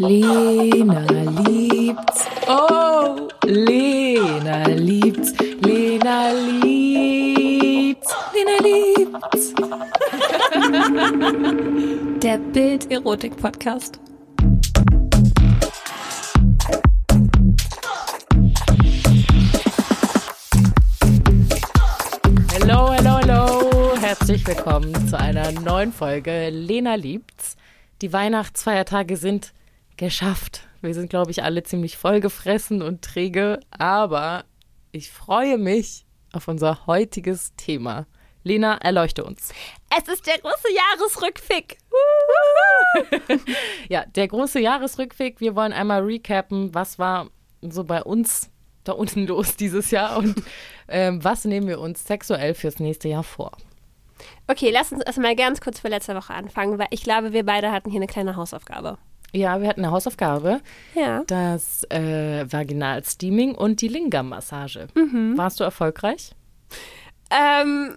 Lena 0.00 1.04
liebt's. 1.44 2.24
Oh, 2.48 3.28
Lena 3.44 4.66
liebt's. 4.68 5.34
Lena 5.60 6.32
liebt's. 6.32 8.08
Lena 8.32 8.56
liebt's. 8.62 9.52
Der 12.22 12.38
Bild-Erotik-Podcast. 12.38 14.00
Hallo, 22.54 22.88
hallo, 22.88 23.10
hallo. 23.10 23.96
Herzlich 24.00 24.46
willkommen 24.46 25.08
zu 25.08 25.18
einer 25.18 25.52
neuen 25.52 25.92
Folge 25.92 26.48
Lena 26.48 26.94
liebt's. 26.94 27.58
Die 28.00 28.14
Weihnachtsfeiertage 28.14 29.18
sind 29.18 29.52
geschafft. 30.00 30.66
Wir 30.80 30.94
sind, 30.94 31.10
glaube 31.10 31.30
ich, 31.30 31.44
alle 31.44 31.62
ziemlich 31.62 31.98
vollgefressen 31.98 32.80
und 32.82 33.02
träge, 33.02 33.60
aber 33.70 34.44
ich 34.92 35.10
freue 35.10 35.58
mich 35.58 36.06
auf 36.32 36.48
unser 36.48 36.86
heutiges 36.86 37.54
Thema. 37.56 38.06
Lena, 38.42 38.78
erleuchte 38.78 39.22
uns. 39.22 39.52
Es 39.94 40.08
ist 40.10 40.26
der 40.26 40.38
große 40.38 40.68
Jahresrückfick. 40.74 41.78
Ja, 43.88 44.04
der 44.06 44.26
große 44.26 44.58
Jahresrückblick. 44.58 45.40
Wir 45.40 45.54
wollen 45.54 45.72
einmal 45.72 46.02
recappen, 46.02 46.74
was 46.74 46.98
war 46.98 47.28
so 47.60 47.84
bei 47.84 48.02
uns 48.02 48.50
da 48.84 48.92
unten 48.92 49.26
los 49.26 49.56
dieses 49.56 49.90
Jahr 49.90 50.16
und 50.16 50.42
ähm, 50.88 51.22
was 51.22 51.44
nehmen 51.44 51.68
wir 51.68 51.78
uns 51.78 52.04
sexuell 52.04 52.54
fürs 52.54 52.80
nächste 52.80 53.08
Jahr 53.08 53.22
vor. 53.22 53.52
Okay, 54.48 54.70
lass 54.72 54.92
uns 54.92 55.02
erstmal 55.04 55.36
ganz 55.36 55.60
kurz 55.60 55.78
für 55.78 55.88
letzte 55.88 56.16
Woche 56.16 56.34
anfangen, 56.34 56.78
weil 56.78 56.88
ich 56.90 57.02
glaube, 57.02 57.32
wir 57.32 57.44
beide 57.44 57.70
hatten 57.70 57.90
hier 57.90 57.98
eine 57.98 58.06
kleine 58.06 58.36
Hausaufgabe. 58.36 58.98
Ja, 59.32 59.60
wir 59.60 59.68
hatten 59.68 59.84
eine 59.84 59.92
Hausaufgabe, 59.92 60.60
Ja. 60.94 61.22
das 61.26 61.84
äh, 61.90 62.44
Vaginalsteaming 62.50 63.54
und 63.54 63.80
die 63.80 63.88
Lingam-Massage. 63.88 64.88
Warst 64.94 65.60
du 65.60 65.64
erfolgreich? 65.64 66.32
Ähm, 67.30 67.96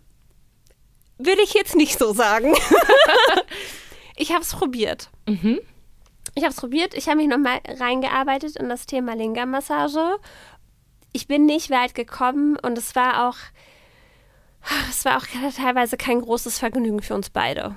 will 1.17 1.37
ich 1.43 1.53
jetzt 1.55 1.75
nicht 1.75 1.97
so 1.97 2.13
sagen. 2.13 2.53
ich 4.15 4.31
habe 4.31 4.41
es 4.41 4.53
probiert. 4.53 5.09
Ich 5.25 6.43
habe 6.43 6.51
es 6.51 6.55
probiert. 6.57 6.93
Ich 6.93 7.07
habe 7.07 7.17
mich 7.17 7.27
nochmal 7.27 7.59
reingearbeitet 7.67 8.55
in 8.57 8.69
das 8.69 8.85
Thema 8.85 9.15
Lingam-Massage. 9.15 10.17
Ich 11.13 11.27
bin 11.27 11.45
nicht 11.45 11.69
weit 11.71 11.95
gekommen 11.95 12.57
und 12.57 12.77
es 12.77 12.95
war 12.95 13.27
auch, 13.27 13.37
es 14.89 15.03
war 15.05 15.17
auch 15.17 15.25
teilweise 15.55 15.97
kein 15.97 16.21
großes 16.21 16.59
Vergnügen 16.59 17.01
für 17.01 17.15
uns 17.15 17.29
beide. 17.29 17.75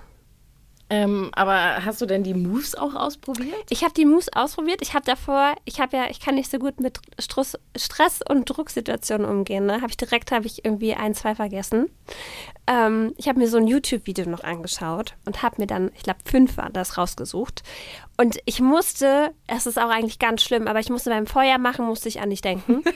Ähm, 0.89 1.31
aber 1.33 1.84
hast 1.84 2.01
du 2.01 2.06
denn 2.06 2.23
die 2.23 2.34
Moves 2.34 2.77
auch 2.77 2.95
ausprobiert? 2.95 3.67
Ich 3.70 3.83
habe 3.83 3.92
die 3.95 4.05
Moves 4.05 4.33
ausprobiert. 4.33 4.79
Ich 4.83 4.95
habe 4.95 5.05
davor, 5.05 5.56
ich 5.65 5.81
habe 5.81 5.97
ja, 5.97 6.11
ich 6.11 6.20
kann 6.20 6.37
nicht 6.37 6.51
so 6.51 6.59
gut 6.59 6.79
mit 6.81 7.01
Stress, 7.19 7.59
Stress 7.77 8.20
und 8.29 8.45
Drucksituationen 8.45 9.29
umgehen. 9.29 9.67
Ne? 9.67 9.77
Habe 9.77 9.89
ich 9.89 9.97
direkt, 9.97 10.31
habe 10.31 10.47
ich 10.47 10.64
irgendwie 10.64 10.95
ein, 10.95 11.14
zwei 11.14 11.34
vergessen. 11.34 11.91
Ähm, 12.69 13.14
ich 13.17 13.29
habe 13.29 13.41
mir 13.41 13.48
so 13.48 13.57
ein 13.57 13.67
YouTube-Video 13.67 14.29
noch 14.29 14.45
angeschaut 14.45 15.14
und 15.25 15.42
habe 15.42 15.57
mir 15.59 15.67
dann, 15.67 15.91
ich 15.97 16.05
glaube, 16.05 16.20
fünf 16.25 16.57
war 16.57 16.70
das 16.70 16.97
rausgesucht. 16.97 17.64
Und 18.17 18.39
ich 18.45 18.61
musste, 18.61 19.33
es 19.48 19.67
ist 19.67 19.79
auch 19.79 19.91
eigentlich 19.91 20.20
ganz 20.20 20.42
schlimm, 20.42 20.69
aber 20.69 20.79
ich 20.79 20.89
musste 20.89 21.11
beim 21.11 21.27
Feuer 21.27 21.59
machen, 21.59 21.84
musste 21.84 22.09
ich 22.09 22.20
an 22.20 22.31
dich 22.31 22.42
denken. 22.42 22.84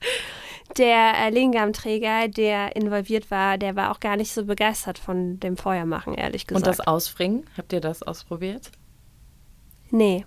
Der 0.78 1.14
äh, 1.16 1.30
Lingam-Träger, 1.30 2.28
der 2.28 2.76
involviert 2.76 3.30
war, 3.30 3.56
der 3.56 3.76
war 3.76 3.90
auch 3.90 4.00
gar 4.00 4.16
nicht 4.16 4.32
so 4.32 4.44
begeistert 4.44 4.98
von 4.98 5.40
dem 5.40 5.56
Feuermachen, 5.56 6.14
ehrlich 6.14 6.46
gesagt. 6.46 6.66
Und 6.66 6.66
das 6.66 6.86
Ausfringen, 6.86 7.44
habt 7.56 7.72
ihr 7.72 7.80
das 7.80 8.02
ausprobiert? 8.02 8.70
Nee. 9.90 10.24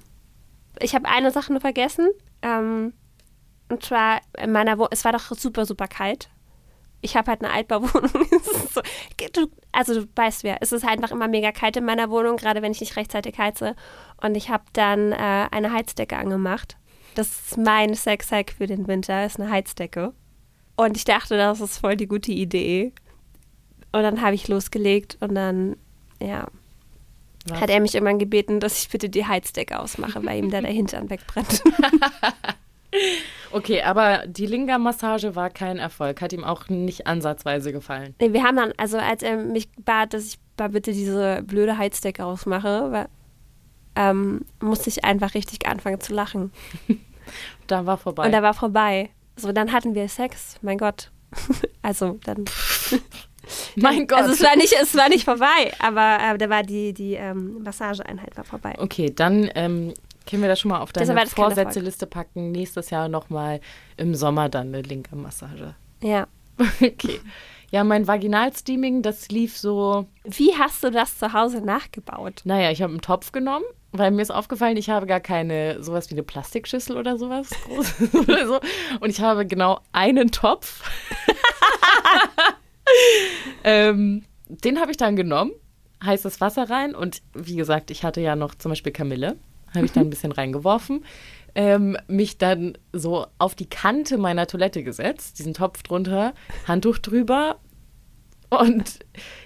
Ich 0.79 0.95
habe 0.95 1.07
eine 1.07 1.31
Sache 1.31 1.51
nur 1.51 1.61
vergessen. 1.61 2.09
Ähm, 2.41 2.93
und 3.69 3.83
zwar 3.83 4.21
in 4.37 4.51
meiner 4.51 4.77
Wohnung, 4.77 4.89
es 4.91 5.05
war 5.05 5.11
doch 5.11 5.31
super, 5.31 5.65
super 5.65 5.87
kalt. 5.87 6.29
Ich 7.01 7.15
habe 7.15 7.31
halt 7.31 7.43
eine 7.43 7.53
Altbauwohnung. 7.53 8.27
So, 8.71 8.81
also 9.71 10.01
du 10.01 10.07
weißt 10.15 10.43
wer, 10.43 10.57
es 10.61 10.71
ist 10.71 10.83
halt 10.83 10.97
einfach 10.97 11.11
immer 11.11 11.27
mega 11.27 11.51
kalt 11.51 11.75
in 11.75 11.85
meiner 11.85 12.09
Wohnung, 12.09 12.37
gerade 12.37 12.61
wenn 12.61 12.71
ich 12.71 12.81
nicht 12.81 12.95
rechtzeitig 12.95 13.37
heize. 13.37 13.75
Und 14.21 14.35
ich 14.35 14.49
habe 14.49 14.63
dann 14.73 15.11
äh, 15.11 15.47
eine 15.51 15.73
Heizdecke 15.73 16.17
angemacht. 16.17 16.77
Das 17.15 17.27
ist 17.27 17.57
mein 17.57 17.95
Sex-Hack 17.95 18.51
für 18.51 18.67
den 18.67 18.87
Winter, 18.87 19.25
ist 19.25 19.39
eine 19.39 19.49
Heizdecke. 19.49 20.13
Und 20.79 20.95
ich 20.95 21.03
dachte, 21.03 21.35
das 21.35 21.59
ist 21.59 21.77
voll 21.77 21.97
die 21.97 22.07
gute 22.07 22.31
Idee. 22.31 22.93
Und 23.91 24.03
dann 24.03 24.21
habe 24.21 24.35
ich 24.35 24.47
losgelegt 24.47 25.17
und 25.19 25.35
dann, 25.35 25.75
ja, 26.21 26.47
Was? 27.49 27.59
hat 27.59 27.69
er 27.69 27.81
mich 27.81 27.95
irgendwann 27.95 28.17
gebeten, 28.17 28.61
dass 28.61 28.81
ich 28.81 28.87
bitte 28.89 29.09
die 29.09 29.25
Heizdecke 29.25 29.77
ausmache, 29.77 30.23
weil 30.23 30.39
ihm 30.39 30.51
da 30.51 30.61
der 30.61 30.71
Hintern 30.71 31.09
wegbrennt. 31.09 31.63
Okay, 33.51 33.81
aber 33.83 34.25
die 34.27 34.45
Lingam-Massage 34.45 35.35
war 35.35 35.49
kein 35.51 35.77
Erfolg, 35.77 36.21
hat 36.21 36.33
ihm 36.33 36.43
auch 36.43 36.69
nicht 36.69 37.07
ansatzweise 37.07 37.71
gefallen. 37.71 38.15
Nee, 38.19 38.33
wir 38.33 38.43
haben 38.43 38.55
dann, 38.57 38.73
also 38.77 38.97
als 38.97 39.21
er 39.21 39.37
mich 39.37 39.69
bat, 39.85 40.13
dass 40.13 40.25
ich 40.25 40.39
mal 40.57 40.69
bitte 40.69 40.91
diese 40.91 41.43
blöde 41.43 41.77
Heizdecke 41.77 42.25
ausmache, 42.25 42.91
weil, 42.91 43.07
ähm, 43.95 44.41
musste 44.59 44.89
ich 44.89 45.03
einfach 45.03 45.33
richtig 45.33 45.67
anfangen 45.67 45.99
zu 45.99 46.13
lachen. 46.13 46.51
Da 47.67 47.85
war 47.85 47.97
vorbei. 47.97 48.25
Und 48.25 48.31
da 48.31 48.41
war 48.41 48.55
vorbei. 48.55 49.11
So, 49.39 49.51
dann 49.51 49.71
hatten 49.71 49.95
wir 49.95 50.07
Sex, 50.09 50.57
mein 50.61 50.77
Gott. 50.77 51.11
also 51.81 52.19
dann. 52.23 52.45
mein 53.75 54.07
Gott. 54.07 54.19
Also 54.19 54.33
es 54.33 54.43
war 54.43 54.55
nicht, 54.55 54.73
es 54.73 54.95
war 54.95 55.09
nicht 55.09 55.25
vorbei, 55.25 55.73
aber 55.79 56.17
äh, 56.21 56.37
da 56.37 56.49
war 56.49 56.63
die, 56.63 56.93
die 56.93 57.13
ähm, 57.13 57.63
Massageeinheit 57.63 58.35
war 58.37 58.43
vorbei. 58.43 58.75
Okay, 58.77 59.11
dann 59.15 59.49
ähm, 59.55 59.93
können 60.29 60.41
wir 60.41 60.49
das 60.49 60.59
schon 60.59 60.69
mal 60.69 60.81
auf 60.81 60.91
deine. 60.91 61.25
Vorsätzeliste 61.27 62.05
packen. 62.05 62.51
Nächstes 62.51 62.89
Jahr 62.89 63.07
nochmal 63.07 63.61
im 63.97 64.13
Sommer 64.15 64.49
dann 64.49 64.67
eine 64.67 64.81
linke 64.81 65.15
Massage. 65.15 65.75
Ja. 66.01 66.27
Okay. 66.81 67.21
Ja, 67.71 67.83
mein 67.83 68.07
Vaginalsteaming, 68.07 69.03
das 69.03 69.29
lief 69.29 69.57
so, 69.57 70.07
Wie 70.23 70.55
hast 70.57 70.83
du 70.83 70.89
das 70.89 71.19
zu 71.19 71.33
Hause 71.33 71.61
nachgebaut? 71.61 72.41
naja, 72.43 72.71
ich 72.71 72.81
habe 72.81 72.91
einen 72.91 73.01
Topf 73.01 73.31
genommen, 73.31 73.63
weil 73.91 74.11
mir 74.11 74.21
ist 74.21 74.31
aufgefallen, 74.31 74.77
ich 74.77 74.89
habe 74.89 75.07
gar 75.07 75.19
keine, 75.19 75.81
sowas 75.83 76.09
wie 76.09 76.15
eine 76.15 76.23
Plastikschüssel 76.23 76.97
oder 76.97 77.17
sowas 77.17 77.49
oder 78.13 78.47
so. 78.47 78.59
Und 78.99 79.09
ich 79.09 79.21
habe 79.21 79.45
genau 79.45 79.79
einen 79.91 80.31
Topf. 80.31 80.83
ähm, 83.63 84.23
den 84.47 84.79
habe 84.79 84.91
ich 84.91 84.97
dann 84.97 85.15
genommen, 85.15 85.51
heißes 86.03 86.41
Wasser 86.41 86.69
rein 86.69 86.95
und 86.95 87.21
wie 87.33 87.55
gesagt, 87.55 87.91
ich 87.91 88.03
hatte 88.03 88.21
ja 88.21 88.35
noch 88.35 88.55
zum 88.55 88.69
Beispiel 88.69 88.91
Kamille, 88.91 89.37
habe 89.73 89.85
ich 89.85 89.91
dann 89.91 90.07
ein 90.07 90.09
bisschen 90.09 90.31
reingeworfen, 90.31 91.05
ähm, 91.55 91.97
mich 92.07 92.37
dann 92.37 92.77
so 92.93 93.27
auf 93.37 93.55
die 93.55 93.69
Kante 93.69 94.17
meiner 94.17 94.47
Toilette 94.47 94.83
gesetzt, 94.83 95.39
diesen 95.39 95.53
Topf 95.53 95.83
drunter, 95.83 96.33
Handtuch 96.67 96.99
drüber 96.99 97.59
und 98.49 98.99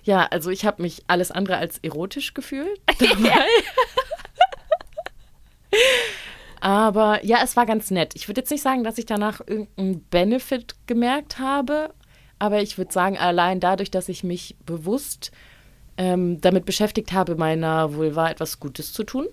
ja, 0.03 0.25
also 0.25 0.49
ich 0.49 0.65
habe 0.65 0.81
mich 0.81 1.03
alles 1.07 1.31
andere 1.31 1.57
als 1.57 1.79
erotisch 1.79 2.33
gefühlt. 2.33 2.79
dabei. 2.99 3.45
Aber 6.63 7.25
ja, 7.25 7.39
es 7.43 7.57
war 7.57 7.65
ganz 7.65 7.91
nett. 7.91 8.13
Ich 8.15 8.29
würde 8.29 8.39
jetzt 8.39 8.49
nicht 8.49 8.61
sagen, 8.61 8.85
dass 8.85 8.97
ich 8.97 9.05
danach 9.05 9.41
irgendeinen 9.45 10.01
Benefit 10.05 10.75
gemerkt 10.87 11.37
habe, 11.37 11.93
aber 12.39 12.61
ich 12.61 12.77
würde 12.77 12.93
sagen, 12.93 13.17
allein 13.17 13.59
dadurch, 13.59 13.91
dass 13.91 14.07
ich 14.07 14.23
mich 14.23 14.55
bewusst 14.65 15.33
ähm, 15.97 16.39
damit 16.39 16.63
beschäftigt 16.63 17.11
habe, 17.11 17.35
meiner 17.35 17.95
Vulva 17.95 18.29
etwas 18.29 18.61
Gutes 18.61 18.93
zu 18.93 19.03
tun, 19.03 19.27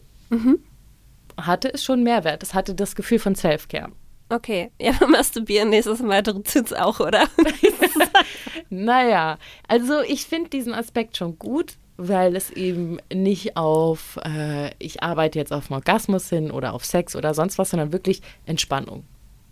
hatte 1.36 1.72
es 1.72 1.84
schon 1.84 2.02
Mehrwert. 2.02 2.42
Es 2.42 2.52
hatte 2.52 2.74
das 2.74 2.96
Gefühl 2.96 3.20
von 3.20 3.36
Self-Care. 3.36 3.92
Okay, 4.28 4.72
ja, 4.80 4.94
masturbieren 5.06 5.70
nächstes 5.70 6.00
Mal 6.00 6.24
tut's 6.24 6.72
auch, 6.72 6.98
oder? 6.98 7.28
Naja, 8.70 9.38
also 9.68 10.00
ich 10.00 10.26
finde 10.26 10.50
diesen 10.50 10.74
Aspekt 10.74 11.16
schon 11.16 11.38
gut, 11.38 11.74
weil 12.00 12.34
es 12.34 12.50
eben 12.50 12.98
nicht 13.12 13.56
auf, 13.56 14.18
äh, 14.24 14.72
ich 14.78 15.02
arbeite 15.02 15.38
jetzt 15.38 15.52
auf 15.52 15.70
Orgasmus 15.70 16.30
hin 16.30 16.50
oder 16.50 16.72
auf 16.72 16.84
Sex 16.84 17.14
oder 17.14 17.34
sonst 17.34 17.58
was, 17.58 17.70
sondern 17.70 17.92
wirklich 17.92 18.22
Entspannung. 18.46 19.04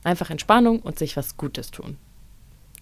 Einfach 0.03 0.31
Entspannung 0.31 0.81
und 0.81 0.99
sich 0.99 1.17
was 1.17 1.37
Gutes 1.37 1.71
tun. 1.71 1.99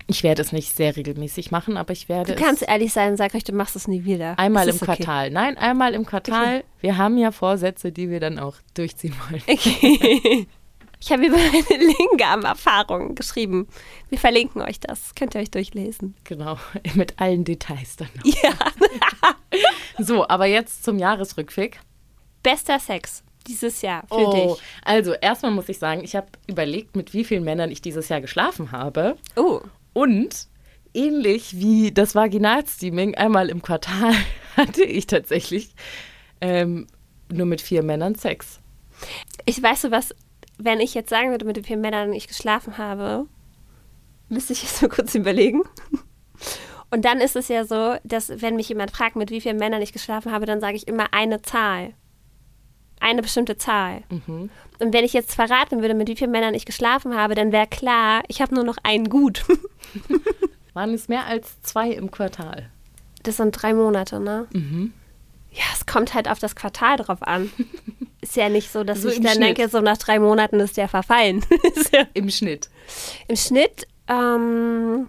Ich 0.06 0.22
werde 0.22 0.40
es 0.42 0.52
nicht 0.52 0.76
sehr 0.76 0.94
regelmäßig 0.94 1.50
machen, 1.50 1.76
aber 1.76 1.92
ich 1.92 2.08
werde 2.08 2.34
Du 2.34 2.40
kannst 2.40 2.62
ehrlich 2.62 2.92
sein 2.92 3.12
und 3.12 3.16
sag 3.16 3.34
euch, 3.34 3.42
du 3.42 3.52
machst 3.52 3.74
es 3.74 3.88
nie 3.88 4.04
wieder. 4.04 4.38
einmal 4.38 4.68
im 4.68 4.76
okay. 4.76 4.84
Quartal. 4.84 5.30
Nein, 5.30 5.58
einmal 5.58 5.94
im 5.94 6.06
Quartal. 6.06 6.62
Wir 6.80 6.96
haben 6.96 7.19
ja 7.19 7.32
Vorsätze, 7.32 7.90
die 7.90 8.08
wir 8.08 8.20
dann 8.20 8.38
auch 8.38 8.54
durchziehen 8.74 9.14
wollen. 9.28 9.42
Okay. 9.48 10.46
Ich 10.98 11.12
habe 11.12 11.26
über 11.26 11.36
meine 11.36 11.92
Lingam-Erfahrung 12.10 13.14
geschrieben. 13.14 13.69
Wir 14.08 14.19
verlinken 14.19 14.62
euch 14.62 14.80
das. 14.80 15.14
Könnt 15.14 15.34
ihr 15.34 15.42
euch 15.42 15.50
durchlesen. 15.50 16.14
Genau, 16.24 16.58
mit 16.94 17.20
allen 17.20 17.44
Details 17.44 17.96
dann 17.96 18.08
noch. 18.16 18.24
Ja. 18.24 18.50
So, 20.06 20.29
aber 20.29 20.47
jetzt 20.47 20.85
zum 20.85 20.99
Jahresrückblick. 20.99 21.81
Bester 22.43 22.79
Sex 22.79 23.25
dieses 23.47 23.82
Jahr 23.82 24.03
für 24.08 24.14
Oh, 24.14 24.32
dich. 24.55 24.62
also 24.85 25.12
erstmal 25.14 25.53
muss 25.53 25.69
ich 25.69 25.79
sagen, 25.79 26.03
ich 26.05 26.17
habe 26.17 26.26
überlegt, 26.47 26.97
mit 26.97 27.12
wie 27.12 27.25
vielen 27.25 27.44
Männern 27.44 27.70
ich 27.70 27.81
dieses 27.81 28.08
Jahr 28.08 28.20
geschlafen 28.20 28.73
habe. 28.73 29.17
Oh. 29.37 29.61
Und 29.93 30.49
ähnlich 30.94 31.58
wie 31.58 31.93
das 31.93 32.14
Vaginalsteaming 32.14 33.14
einmal 33.14 33.49
im 33.50 33.62
Quartal 33.62 34.14
hatte 34.56 34.85
ich 34.85 35.06
tatsächlich 35.06 35.75
ähm, 36.41 36.87
nur 37.32 37.47
mit 37.47 37.61
vier 37.61 37.82
Männern 37.82 38.14
Sex. 38.14 38.61
Ich 39.44 39.62
weiß 39.62 39.82
so 39.82 39.91
was, 39.91 40.14
wenn 40.58 40.81
ich 40.81 40.94
jetzt 40.94 41.11
sagen 41.11 41.31
würde, 41.31 41.44
mit 41.44 41.56
wie 41.56 41.62
vielen 41.62 41.81
Männern 41.81 42.12
ich 42.12 42.29
geschlafen 42.29 42.79
habe, 42.79 43.26
müsste 44.29 44.53
ich 44.55 44.62
jetzt 44.62 44.82
mal 44.82 44.88
kurz 44.88 45.14
überlegen. 45.14 45.62
Und 46.90 47.04
dann 47.04 47.20
ist 47.20 47.36
es 47.36 47.48
ja 47.48 47.64
so, 47.64 47.96
dass 48.04 48.40
wenn 48.42 48.56
mich 48.56 48.68
jemand 48.68 48.90
fragt, 48.92 49.16
mit 49.16 49.30
wie 49.30 49.40
vielen 49.40 49.56
Männern 49.58 49.82
ich 49.82 49.92
geschlafen 49.92 50.32
habe, 50.32 50.46
dann 50.46 50.60
sage 50.60 50.76
ich 50.76 50.86
immer 50.86 51.12
eine 51.12 51.42
Zahl. 51.42 51.94
Eine 53.00 53.22
bestimmte 53.22 53.56
Zahl. 53.58 54.02
Mhm. 54.08 54.50
Und 54.78 54.92
wenn 54.94 55.04
ich 55.04 55.12
jetzt 55.12 55.34
verraten 55.34 55.82
würde, 55.82 55.94
mit 55.94 56.08
wie 56.08 56.16
vielen 56.16 56.30
Männern 56.30 56.54
ich 56.54 56.64
geschlafen 56.64 57.16
habe, 57.16 57.34
dann 57.34 57.52
wäre 57.52 57.66
klar, 57.66 58.22
ich 58.28 58.40
habe 58.40 58.54
nur 58.54 58.64
noch 58.64 58.76
einen 58.82 59.08
gut. 59.08 59.44
Waren 60.74 60.94
es 60.94 61.08
mehr 61.08 61.26
als 61.26 61.60
zwei 61.62 61.90
im 61.90 62.10
Quartal? 62.10 62.70
Das 63.22 63.36
sind 63.38 63.52
drei 63.52 63.74
Monate, 63.74 64.20
ne? 64.20 64.46
Mhm. 64.52 64.92
Ja, 65.50 65.64
es 65.74 65.86
kommt 65.86 66.14
halt 66.14 66.28
auf 66.28 66.38
das 66.38 66.54
Quartal 66.54 66.96
drauf 66.98 67.22
an. 67.22 67.50
Ist 68.20 68.36
ja 68.36 68.48
nicht 68.48 68.70
so, 68.70 68.84
dass 68.84 69.02
So 69.02 69.08
ich 69.08 69.20
dann 69.20 69.34
Schnitt. 69.36 69.56
denke, 69.58 69.68
so 69.68 69.80
nach 69.80 69.96
drei 69.98 70.18
Monaten 70.18 70.58
ist 70.58 70.76
der 70.76 70.88
verfallen. 70.88 71.44
Im 72.14 72.28
Schnitt. 72.28 72.68
Im 73.28 73.36
Schnitt, 73.36 73.86
ähm, 74.08 75.08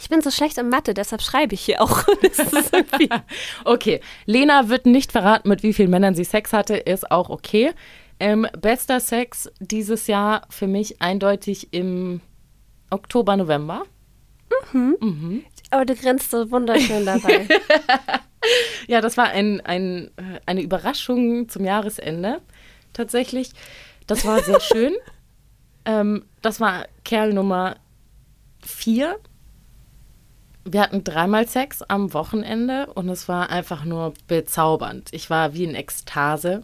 ich 0.00 0.08
bin 0.08 0.22
so 0.22 0.30
schlecht 0.30 0.58
in 0.58 0.68
Mathe, 0.68 0.94
deshalb 0.94 1.22
schreibe 1.22 1.54
ich 1.54 1.60
hier 1.60 1.80
auch. 1.82 2.04
Okay, 3.64 4.00
Lena 4.26 4.68
wird 4.68 4.86
nicht 4.86 5.12
verraten, 5.12 5.48
mit 5.48 5.62
wie 5.62 5.72
vielen 5.72 5.90
Männern 5.90 6.14
sie 6.14 6.24
Sex 6.24 6.52
hatte, 6.52 6.76
ist 6.76 7.10
auch 7.10 7.28
okay. 7.30 7.72
Ähm, 8.18 8.46
bester 8.60 9.00
Sex 9.00 9.50
dieses 9.60 10.06
Jahr 10.06 10.42
für 10.50 10.66
mich 10.66 11.00
eindeutig 11.00 11.72
im 11.72 12.20
Oktober, 12.90 13.36
November. 13.36 13.84
aber 15.70 15.84
du 15.84 15.94
grinst 15.94 16.30
so 16.30 16.50
wunderschön 16.50 17.04
dabei. 17.06 17.46
Ja, 18.88 19.02
das 19.02 19.18
war 19.18 19.26
ein, 19.26 19.60
ein, 19.60 20.10
äh, 20.16 20.40
eine 20.46 20.62
Überraschung 20.62 21.50
zum 21.50 21.66
Jahresende 21.66 22.40
tatsächlich. 22.94 23.50
Das 24.06 24.24
war 24.24 24.42
sehr 24.42 24.60
schön. 24.60 24.94
ähm, 25.84 26.24
das 26.40 26.58
war 26.58 26.86
Kerl 27.04 27.34
Nummer 27.34 27.76
vier. 28.64 29.18
Wir 30.72 30.82
hatten 30.82 31.02
dreimal 31.02 31.48
Sex 31.48 31.82
am 31.82 32.12
Wochenende 32.14 32.86
und 32.94 33.08
es 33.08 33.28
war 33.28 33.50
einfach 33.50 33.84
nur 33.84 34.14
bezaubernd. 34.28 35.08
Ich 35.10 35.28
war 35.28 35.52
wie 35.52 35.64
in 35.64 35.74
Ekstase. 35.74 36.62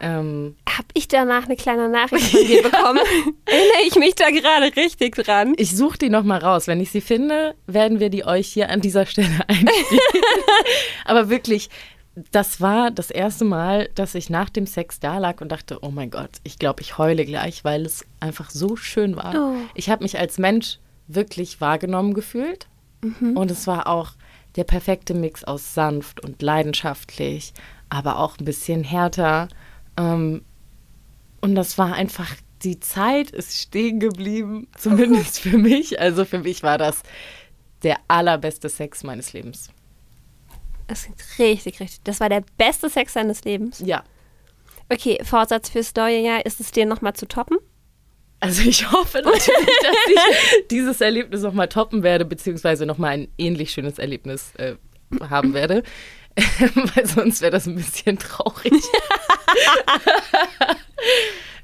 Ähm, 0.00 0.56
Hab 0.68 0.86
ich 0.94 1.06
danach 1.06 1.44
eine 1.44 1.54
kleine 1.54 1.88
Nachricht 1.88 2.32
von 2.32 2.40
dir 2.46 2.62
bekommen? 2.64 2.98
Erinnere 3.46 3.86
ich 3.86 3.94
mich 3.94 4.16
da 4.16 4.30
gerade 4.30 4.74
richtig 4.74 5.14
dran? 5.14 5.54
ich 5.58 5.76
suche 5.76 5.98
die 5.98 6.10
nochmal 6.10 6.40
raus. 6.40 6.66
Wenn 6.66 6.80
ich 6.80 6.90
sie 6.90 7.00
finde, 7.00 7.54
werden 7.68 8.00
wir 8.00 8.10
die 8.10 8.24
euch 8.24 8.48
hier 8.48 8.68
an 8.70 8.80
dieser 8.80 9.06
Stelle 9.06 9.28
einspielen. 9.46 10.00
Aber 11.04 11.28
wirklich, 11.30 11.70
das 12.32 12.60
war 12.60 12.90
das 12.90 13.12
erste 13.12 13.44
Mal, 13.44 13.90
dass 13.94 14.16
ich 14.16 14.28
nach 14.28 14.50
dem 14.50 14.66
Sex 14.66 14.98
da 14.98 15.18
lag 15.18 15.40
und 15.40 15.52
dachte, 15.52 15.78
oh 15.82 15.90
mein 15.90 16.10
Gott, 16.10 16.30
ich 16.42 16.58
glaube, 16.58 16.80
ich 16.80 16.98
heule 16.98 17.24
gleich, 17.24 17.62
weil 17.62 17.86
es 17.86 18.04
einfach 18.18 18.50
so 18.50 18.74
schön 18.74 19.14
war. 19.14 19.34
Oh. 19.36 19.56
Ich 19.74 19.88
habe 19.88 20.02
mich 20.02 20.18
als 20.18 20.38
Mensch 20.38 20.78
wirklich 21.06 21.60
wahrgenommen 21.60 22.14
gefühlt. 22.14 22.66
Und 23.34 23.50
es 23.50 23.66
war 23.66 23.86
auch 23.86 24.12
der 24.56 24.64
perfekte 24.64 25.14
Mix 25.14 25.44
aus 25.44 25.74
sanft 25.74 26.20
und 26.20 26.40
leidenschaftlich, 26.42 27.52
aber 27.88 28.18
auch 28.18 28.38
ein 28.38 28.44
bisschen 28.44 28.84
härter. 28.84 29.48
Ähm, 29.96 30.44
und 31.40 31.54
das 31.54 31.76
war 31.76 31.94
einfach, 31.94 32.34
die 32.62 32.80
Zeit 32.80 33.30
ist 33.30 33.60
stehen 33.60 34.00
geblieben, 34.00 34.68
zumindest 34.76 35.40
für 35.40 35.58
mich. 35.58 36.00
Also 36.00 36.24
für 36.24 36.38
mich 36.38 36.62
war 36.62 36.78
das 36.78 37.02
der 37.82 37.98
allerbeste 38.08 38.68
Sex 38.68 39.02
meines 39.02 39.32
Lebens. 39.32 39.68
Das 40.86 41.04
klingt 41.04 41.38
richtig, 41.38 41.80
richtig. 41.80 42.00
Das 42.04 42.20
war 42.20 42.28
der 42.28 42.44
beste 42.56 42.88
Sex 42.88 43.14
deines 43.14 43.44
Lebens. 43.44 43.82
Ja. 43.84 44.04
Okay, 44.90 45.18
Vorsatz 45.24 45.70
fürs 45.70 45.94
neue 45.94 46.20
Jahr 46.20 46.44
ist 46.44 46.60
es 46.60 46.70
dir 46.70 46.86
nochmal 46.86 47.14
zu 47.14 47.26
toppen? 47.26 47.58
Also 48.44 48.68
ich 48.68 48.92
hoffe 48.92 49.22
natürlich, 49.22 49.78
dass 49.80 49.96
ich 50.06 50.66
dieses 50.70 51.00
Erlebnis 51.00 51.40
nochmal 51.40 51.66
toppen 51.66 52.02
werde, 52.02 52.26
beziehungsweise 52.26 52.84
nochmal 52.84 53.12
ein 53.12 53.28
ähnlich 53.38 53.70
schönes 53.70 53.98
Erlebnis 53.98 54.54
äh, 54.56 54.74
haben 55.18 55.54
werde. 55.54 55.82
Weil 56.74 57.06
sonst 57.06 57.40
wäre 57.40 57.52
das 57.52 57.66
ein 57.66 57.76
bisschen 57.76 58.18
traurig. 58.18 58.74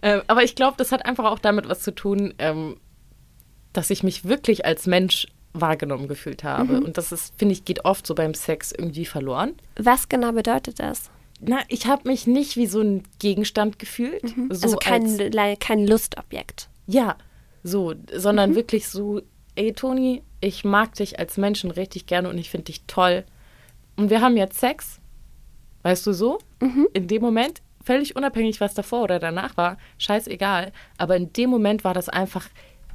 ähm, 0.02 0.22
aber 0.26 0.42
ich 0.42 0.54
glaube, 0.54 0.78
das 0.78 0.90
hat 0.90 1.04
einfach 1.04 1.26
auch 1.26 1.38
damit 1.38 1.68
was 1.68 1.80
zu 1.80 1.94
tun, 1.94 2.32
ähm, 2.38 2.78
dass 3.74 3.90
ich 3.90 4.02
mich 4.02 4.24
wirklich 4.24 4.64
als 4.64 4.86
Mensch 4.86 5.26
wahrgenommen 5.52 6.08
gefühlt 6.08 6.44
habe. 6.44 6.80
Und 6.80 6.96
das 6.96 7.12
ist, 7.12 7.34
finde 7.36 7.52
ich, 7.52 7.66
geht 7.66 7.84
oft 7.84 8.06
so 8.06 8.14
beim 8.14 8.32
Sex 8.32 8.72
irgendwie 8.72 9.04
verloren. 9.04 9.52
Was 9.76 10.08
genau 10.08 10.32
bedeutet 10.32 10.80
das? 10.80 11.10
Na, 11.40 11.60
ich 11.68 11.86
habe 11.86 12.08
mich 12.08 12.26
nicht 12.26 12.56
wie 12.56 12.66
so 12.66 12.80
ein 12.80 13.02
Gegenstand 13.18 13.78
gefühlt. 13.78 14.22
So 14.50 14.66
also 14.66 14.78
als- 14.78 14.84
kein, 14.84 15.16
le- 15.32 15.56
kein 15.58 15.86
Lustobjekt. 15.86 16.68
ja, 16.86 17.16
so, 17.62 17.94
sondern 18.14 18.54
wirklich 18.54 18.88
so, 18.88 19.20
ey 19.54 19.72
Toni, 19.74 20.22
ich 20.40 20.64
mag 20.64 20.94
dich 20.94 21.18
als 21.18 21.36
Menschen 21.36 21.70
richtig 21.70 22.06
gerne 22.06 22.30
und 22.30 22.38
ich 22.38 22.48
finde 22.48 22.64
dich 22.66 22.82
toll. 22.86 23.24
Und 23.96 24.08
wir 24.08 24.22
haben 24.22 24.36
jetzt 24.38 24.58
Sex, 24.58 24.98
weißt 25.82 26.06
du 26.06 26.12
so? 26.14 26.38
In 26.94 27.06
dem 27.06 27.20
Moment, 27.20 27.60
völlig 27.84 28.16
unabhängig, 28.16 28.60
was 28.62 28.72
davor 28.72 29.02
oder 29.02 29.18
danach 29.18 29.56
war, 29.58 29.76
scheißegal. 29.98 30.72
Aber 30.96 31.16
in 31.16 31.32
dem 31.34 31.50
Moment 31.50 31.84
war 31.84 31.92
das 31.92 32.08
einfach, 32.08 32.48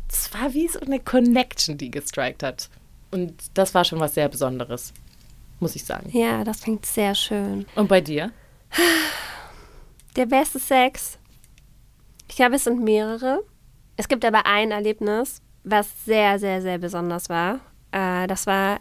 es 0.09 0.33
war 0.33 0.53
wie 0.55 0.67
so 0.67 0.79
eine 0.79 0.99
Connection, 0.99 1.77
die 1.77 1.91
gestrikt 1.91 2.41
hat. 2.41 2.69
Und 3.11 3.35
das 3.53 3.75
war 3.75 3.85
schon 3.85 3.99
was 3.99 4.15
sehr 4.15 4.29
Besonderes, 4.29 4.93
muss 5.59 5.75
ich 5.75 5.85
sagen. 5.85 6.09
Ja, 6.11 6.43
das 6.43 6.61
klingt 6.61 6.85
sehr 6.85 7.15
schön. 7.15 7.65
Und 7.75 7.87
bei 7.87 8.01
dir? 8.01 8.31
Der 10.15 10.25
beste 10.25 10.59
Sex. 10.59 11.17
Ich 12.29 12.35
glaube, 12.35 12.55
es 12.55 12.63
sind 12.63 12.83
mehrere. 12.83 13.43
Es 13.97 14.07
gibt 14.07 14.25
aber 14.25 14.45
ein 14.45 14.71
Erlebnis, 14.71 15.41
was 15.63 15.87
sehr, 16.05 16.39
sehr, 16.39 16.61
sehr 16.61 16.77
besonders 16.77 17.29
war. 17.29 17.59
Äh, 17.91 18.27
das 18.27 18.47
war, 18.47 18.79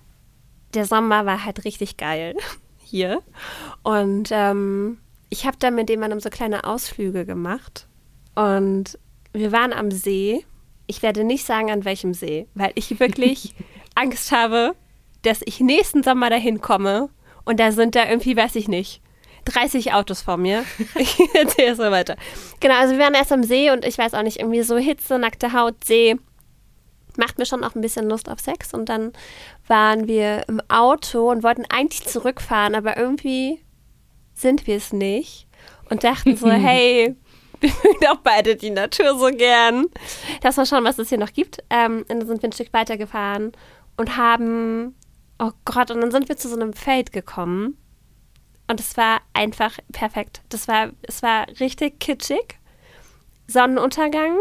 der 0.74 0.86
Sommer 0.86 1.26
war 1.26 1.44
halt 1.44 1.64
richtig 1.64 1.96
geil 1.96 2.34
hier. 2.82 3.22
Und 3.82 4.30
ähm, 4.32 4.98
ich 5.30 5.46
habe 5.46 5.56
da 5.58 5.70
mit 5.70 5.90
jemandem 5.90 6.20
so 6.20 6.30
kleine 6.30 6.64
Ausflüge 6.64 7.24
gemacht. 7.24 7.86
Und 8.34 8.98
wir 9.32 9.52
waren 9.52 9.72
am 9.72 9.90
See. 9.90 10.44
Ich 10.86 11.02
werde 11.02 11.24
nicht 11.24 11.46
sagen, 11.46 11.70
an 11.70 11.84
welchem 11.84 12.14
See, 12.14 12.46
weil 12.54 12.72
ich 12.74 13.00
wirklich 13.00 13.54
Angst 13.94 14.32
habe, 14.32 14.74
dass 15.24 15.40
ich 15.44 15.60
nächsten 15.60 16.02
Sommer 16.02 16.30
dahin 16.30 16.60
komme 16.60 17.08
und 17.44 17.60
da 17.60 17.72
sind 17.72 17.94
da 17.94 18.08
irgendwie, 18.08 18.36
weiß 18.36 18.54
ich 18.56 18.68
nicht, 18.68 19.00
30 19.46 19.92
Autos 19.92 20.22
vor 20.22 20.36
mir. 20.36 20.64
Ich 20.96 21.18
erzähle 21.34 21.74
so 21.74 21.82
weiter. 21.82 22.16
Genau, 22.60 22.74
also 22.76 22.94
wir 22.94 23.00
waren 23.00 23.14
erst 23.14 23.32
am 23.32 23.42
See 23.42 23.70
und 23.70 23.84
ich 23.84 23.98
weiß 23.98 24.14
auch 24.14 24.22
nicht, 24.22 24.40
irgendwie 24.40 24.62
so 24.62 24.76
Hitze, 24.76 25.18
nackte 25.18 25.52
Haut, 25.52 25.84
See. 25.84 26.16
Macht 27.16 27.38
mir 27.38 27.46
schon 27.46 27.62
auch 27.62 27.74
ein 27.74 27.80
bisschen 27.80 28.08
Lust 28.08 28.28
auf 28.28 28.40
Sex. 28.40 28.74
Und 28.74 28.88
dann 28.88 29.12
waren 29.68 30.08
wir 30.08 30.48
im 30.48 30.60
Auto 30.68 31.30
und 31.30 31.42
wollten 31.44 31.64
eigentlich 31.68 32.04
zurückfahren, 32.06 32.74
aber 32.74 32.96
irgendwie 32.96 33.60
sind 34.34 34.66
wir 34.66 34.76
es 34.76 34.92
nicht. 34.92 35.46
Und 35.90 36.02
dachten 36.02 36.36
so, 36.36 36.50
hey, 36.50 37.14
wir 37.60 37.72
mögen 37.82 38.06
auch 38.08 38.20
beide 38.22 38.56
die 38.56 38.70
Natur 38.70 39.18
so 39.18 39.28
gern. 39.28 39.86
Lass 40.42 40.56
mal 40.56 40.66
schauen, 40.66 40.84
was 40.84 40.98
es 40.98 41.08
hier 41.08 41.18
noch 41.18 41.32
gibt. 41.32 41.62
Ähm, 41.70 42.04
und 42.08 42.08
dann 42.08 42.26
sind 42.26 42.42
wir 42.42 42.48
ein 42.48 42.52
Stück 42.52 42.72
weitergefahren 42.72 43.52
und 43.96 44.16
haben, 44.16 44.96
oh 45.38 45.52
Gott, 45.64 45.90
und 45.90 46.00
dann 46.00 46.10
sind 46.10 46.28
wir 46.28 46.36
zu 46.36 46.48
so 46.48 46.54
einem 46.56 46.72
Feld 46.72 47.12
gekommen. 47.12 47.76
Und 48.66 48.80
es 48.80 48.96
war 48.96 49.20
einfach 49.34 49.78
perfekt. 49.92 50.42
Das 50.48 50.68
war, 50.68 50.90
es 51.02 51.22
war 51.22 51.46
richtig 51.60 52.00
kitschig. 52.00 52.58
Sonnenuntergang, 53.46 54.38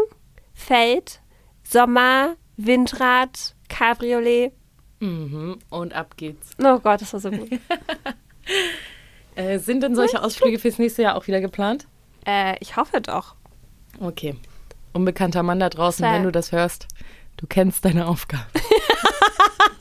Feld, 0.54 1.20
Sommer, 1.62 2.36
Windrad, 2.56 3.54
Cabriolet. 3.68 4.52
Mhm. 5.00 5.58
Und 5.68 5.92
ab 5.92 6.16
geht's. 6.16 6.52
Oh 6.58 6.78
Gott, 6.78 7.02
das 7.02 7.12
war 7.12 7.20
so 7.20 7.30
gut. 7.30 7.50
Äh, 9.36 9.58
sind 9.58 9.82
denn 9.82 9.96
solche 9.96 10.22
Ausflüge 10.22 10.60
fürs 10.60 10.78
nächste 10.78 11.02
Jahr 11.02 11.16
auch 11.16 11.26
wieder 11.26 11.40
geplant? 11.40 11.88
äh, 12.24 12.56
ich 12.60 12.76
hoffe 12.76 13.00
doch. 13.00 13.34
Okay. 13.98 14.36
Unbekannter 14.92 15.42
Mann 15.42 15.58
da 15.58 15.68
draußen, 15.70 16.04
wenn 16.04 16.22
du 16.22 16.30
das 16.30 16.52
hörst, 16.52 16.86
du 17.36 17.46
kennst 17.48 17.84
deine 17.84 18.06
Aufgabe. 18.06 18.44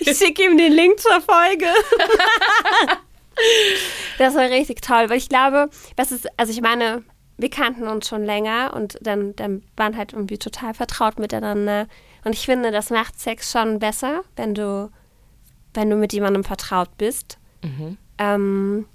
Ich 0.00 0.18
schicke 0.18 0.44
ihm 0.44 0.58
den 0.58 0.72
Link 0.72 0.98
zur 0.98 1.20
Folge. 1.20 1.66
das 4.18 4.34
war 4.34 4.50
richtig 4.50 4.82
toll, 4.82 5.08
weil 5.08 5.18
ich 5.18 5.28
glaube, 5.28 5.70
das 5.96 6.12
ist, 6.12 6.26
also 6.36 6.52
ich 6.52 6.60
meine, 6.60 7.04
wir 7.36 7.50
kannten 7.50 7.88
uns 7.88 8.08
schon 8.08 8.24
länger 8.24 8.72
und 8.74 8.98
dann, 9.00 9.34
dann 9.36 9.62
waren 9.76 9.96
halt 9.96 10.12
irgendwie 10.12 10.38
total 10.38 10.74
vertraut 10.74 11.18
miteinander. 11.18 11.86
Und 12.24 12.32
ich 12.32 12.44
finde, 12.46 12.70
das 12.70 12.90
macht 12.90 13.18
Sex 13.18 13.50
schon 13.50 13.78
besser, 13.78 14.22
wenn 14.36 14.54
du, 14.54 14.90
wenn 15.74 15.90
du 15.90 15.96
mit 15.96 16.12
jemandem 16.12 16.44
vertraut 16.44 16.96
bist. 16.96 17.38
Ähm, 18.18 18.86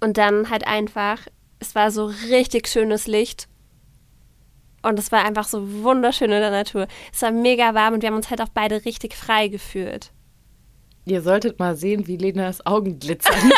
und 0.00 0.18
dann 0.18 0.50
halt 0.50 0.66
einfach, 0.66 1.18
es 1.60 1.74
war 1.74 1.90
so 1.90 2.06
richtig 2.28 2.68
schönes 2.68 3.06
Licht. 3.06 3.48
Und 4.84 4.98
es 4.98 5.10
war 5.10 5.24
einfach 5.24 5.48
so 5.48 5.82
wunderschön 5.82 6.30
in 6.30 6.40
der 6.40 6.50
Natur. 6.50 6.86
Es 7.12 7.22
war 7.22 7.32
mega 7.32 7.74
warm 7.74 7.94
und 7.94 8.02
wir 8.02 8.08
haben 8.08 8.16
uns 8.16 8.30
halt 8.30 8.40
auch 8.40 8.48
beide 8.52 8.84
richtig 8.84 9.14
frei 9.14 9.48
gefühlt. 9.48 10.12
Ihr 11.06 11.22
solltet 11.22 11.58
mal 11.58 11.74
sehen, 11.76 12.06
wie 12.06 12.16
Lenas 12.16 12.64
Augen 12.66 12.98
glitzern. 12.98 13.34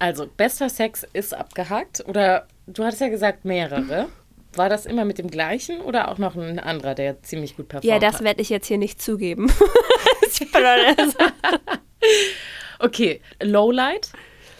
Also, 0.00 0.26
bester 0.26 0.68
Sex 0.68 1.06
ist 1.12 1.32
abgehakt. 1.32 2.04
Oder 2.06 2.46
du 2.66 2.84
hattest 2.84 3.00
ja 3.00 3.08
gesagt 3.08 3.44
mehrere. 3.44 4.08
War 4.54 4.68
das 4.68 4.86
immer 4.86 5.04
mit 5.04 5.18
dem 5.18 5.30
gleichen 5.30 5.80
oder 5.80 6.08
auch 6.10 6.18
noch 6.18 6.36
ein 6.36 6.58
anderer, 6.58 6.94
der 6.94 7.22
ziemlich 7.22 7.56
gut 7.56 7.68
performt 7.68 7.90
Ja, 7.90 7.98
das 7.98 8.22
werde 8.22 8.42
ich 8.42 8.50
jetzt 8.50 8.66
hier 8.66 8.76
nicht 8.76 9.00
zugeben. 9.00 9.50
Okay, 12.78 13.20
Lowlight 13.40 14.10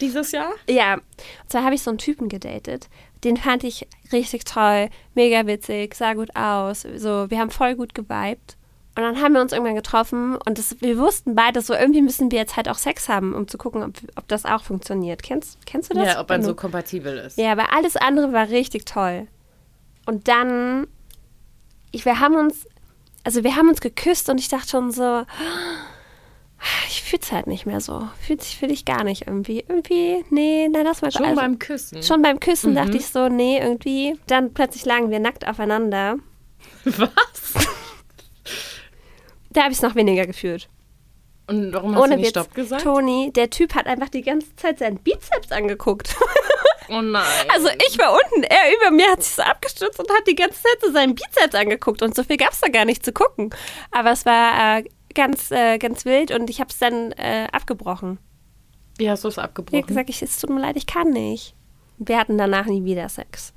dieses 0.01 0.31
Jahr? 0.31 0.51
ja, 0.69 0.95
und 0.95 1.03
zwar 1.47 1.63
habe 1.63 1.75
ich 1.75 1.81
so 1.83 1.91
einen 1.91 1.97
Typen 1.97 2.27
gedatet. 2.27 2.89
Den 3.25 3.37
fand 3.37 3.63
ich 3.63 3.87
richtig 4.13 4.45
toll, 4.45 4.89
mega 5.15 5.47
witzig, 5.47 5.95
sah 5.95 6.13
gut 6.13 6.35
aus. 6.35 6.85
So, 6.95 7.29
wir 7.29 7.39
haben 7.39 7.49
voll 7.49 7.75
gut 7.75 7.93
geweibt. 7.93 8.55
Und 8.97 9.03
dann 9.03 9.21
haben 9.21 9.33
wir 9.33 9.41
uns 9.41 9.51
irgendwann 9.51 9.75
getroffen 9.75 10.37
und 10.37 10.57
das, 10.57 10.77
wir 10.79 10.97
wussten 10.97 11.35
beide 11.35 11.59
so, 11.59 11.73
irgendwie 11.73 12.01
müssen 12.01 12.31
wir 12.31 12.39
jetzt 12.39 12.55
halt 12.55 12.69
auch 12.69 12.77
Sex 12.77 13.09
haben, 13.09 13.33
um 13.33 13.45
zu 13.45 13.57
gucken, 13.57 13.83
ob, 13.83 13.91
ob 14.15 14.25
das 14.29 14.45
auch 14.45 14.63
funktioniert. 14.63 15.21
Kennst, 15.21 15.65
kennst 15.65 15.89
du 15.89 15.95
das? 15.95 16.13
Ja, 16.13 16.21
ob 16.21 16.29
man 16.29 16.43
so 16.43 16.55
kompatibel 16.55 17.17
ist. 17.17 17.37
Ja, 17.37 17.51
aber 17.51 17.73
alles 17.73 17.97
andere 17.97 18.31
war 18.31 18.47
richtig 18.47 18.85
toll. 18.85 19.27
Und 20.05 20.29
dann, 20.29 20.87
ich, 21.91 22.05
wir 22.05 22.21
haben 22.21 22.35
uns, 22.35 22.67
also 23.25 23.43
wir 23.43 23.57
haben 23.57 23.67
uns 23.67 23.81
geküsst 23.81 24.29
und 24.29 24.39
ich 24.39 24.47
dachte 24.47 24.69
schon 24.69 24.91
so, 24.91 25.23
ich 26.87 27.03
fühl's 27.03 27.31
halt 27.31 27.47
nicht 27.47 27.65
mehr 27.65 27.81
so. 27.81 28.07
Fühlt 28.21 28.41
sich 28.41 28.57
für 28.57 28.67
dich 28.67 28.85
gar 28.85 29.03
nicht 29.03 29.27
irgendwie. 29.27 29.63
Irgendwie, 29.67 30.23
nee, 30.29 30.67
na 30.71 30.81
lass 30.81 31.01
mal 31.01 31.11
Schon 31.11 31.25
also, 31.25 31.41
beim 31.41 31.59
Küssen. 31.59 32.03
Schon 32.03 32.21
beim 32.21 32.39
Küssen 32.39 32.75
dachte 32.75 32.97
ich 32.97 33.07
so, 33.07 33.29
nee, 33.29 33.59
irgendwie. 33.59 34.19
Dann 34.27 34.53
plötzlich 34.53 34.85
lagen 34.85 35.09
wir 35.09 35.19
nackt 35.19 35.47
aufeinander. 35.47 36.17
Was? 36.83 37.67
Da 39.49 39.61
habe 39.61 39.71
ich 39.71 39.77
es 39.77 39.81
noch 39.83 39.95
weniger 39.95 40.25
gefühlt. 40.27 40.67
Und 41.47 41.73
warum 41.73 41.95
hast 41.95 41.99
du 41.99 42.03
Ohne 42.03 42.17
nicht 42.17 42.25
Witz, 42.25 42.31
Stopp 42.31 42.55
gesagt? 42.55 42.83
Toni, 42.83 43.31
der 43.33 43.49
Typ 43.49 43.75
hat 43.75 43.85
einfach 43.85 44.09
die 44.09 44.21
ganze 44.21 44.55
Zeit 44.55 44.79
seinen 44.79 44.97
Bizeps 44.97 45.51
angeguckt. 45.51 46.15
Oh 46.87 47.01
nein. 47.01 47.23
Also 47.47 47.67
ich 47.89 47.97
war 47.97 48.13
unten, 48.13 48.43
er 48.43 48.71
über 48.77 48.91
mir 48.91 49.09
hat 49.09 49.23
sich 49.23 49.33
so 49.33 49.41
abgestützt 49.41 49.99
und 49.99 50.07
hat 50.07 50.27
die 50.27 50.35
ganze 50.35 50.61
Zeit 50.61 50.77
so 50.81 50.91
seinen 50.91 51.15
Bizeps 51.15 51.55
angeguckt 51.55 52.03
und 52.03 52.13
so 52.15 52.23
viel 52.23 52.37
gab 52.37 52.51
es 52.51 52.61
da 52.61 52.67
gar 52.67 52.85
nicht 52.85 53.03
zu 53.03 53.11
gucken. 53.11 53.49
Aber 53.89 54.11
es 54.11 54.23
war 54.25 54.77
äh, 54.77 54.83
ganz, 55.15 55.49
äh, 55.51 55.77
ganz 55.79 56.05
wild 56.05 56.31
und 56.31 56.49
ich 56.49 56.59
habe 56.59 56.69
es 56.69 56.77
dann 56.77 57.11
äh, 57.13 57.47
abgebrochen. 57.51 58.19
Wie 58.97 59.09
hast 59.09 59.23
du 59.23 59.27
es 59.29 59.33
Ich 59.33 59.37
habe 59.39 59.47
abgebrochen? 59.49 59.85
gesagt, 59.87 60.09
ich, 60.09 60.21
es 60.21 60.39
tut 60.39 60.49
mir 60.51 60.61
leid, 60.61 60.75
ich 60.77 60.85
kann 60.85 61.09
nicht. 61.09 61.55
Wir 61.97 62.17
hatten 62.17 62.37
danach 62.37 62.65
nie 62.65 62.83
wieder 62.83 63.09
Sex. 63.09 63.53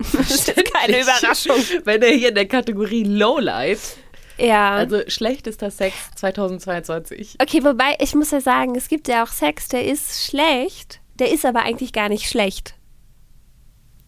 Das 0.12 0.30
ist 0.30 0.72
keine 0.72 1.00
Überraschung. 1.02 1.56
Wenn 1.84 2.02
er 2.02 2.10
hier 2.10 2.30
in 2.30 2.34
der 2.34 2.46
Kategorie 2.48 3.04
Lowlight, 3.04 3.78
Ja. 4.38 4.72
also 4.72 5.00
schlechtester 5.08 5.70
Sex 5.70 5.94
2022. 6.16 7.36
okay, 7.40 7.62
wobei 7.62 7.96
ich 8.00 8.14
muss 8.14 8.30
ja 8.32 8.40
sagen, 8.40 8.74
es 8.74 8.88
gibt 8.88 9.06
ja 9.08 9.22
auch 9.24 9.28
Sex, 9.28 9.68
der 9.68 9.84
ist 9.86 10.24
schlecht, 10.26 11.00
der 11.20 11.30
ist 11.32 11.44
aber 11.46 11.62
eigentlich 11.62 11.92
gar 11.92 12.08
nicht 12.08 12.28
schlecht. 12.28 12.74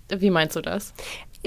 Wie 0.09 0.31
meinst 0.31 0.57
du 0.57 0.61
das? 0.61 0.93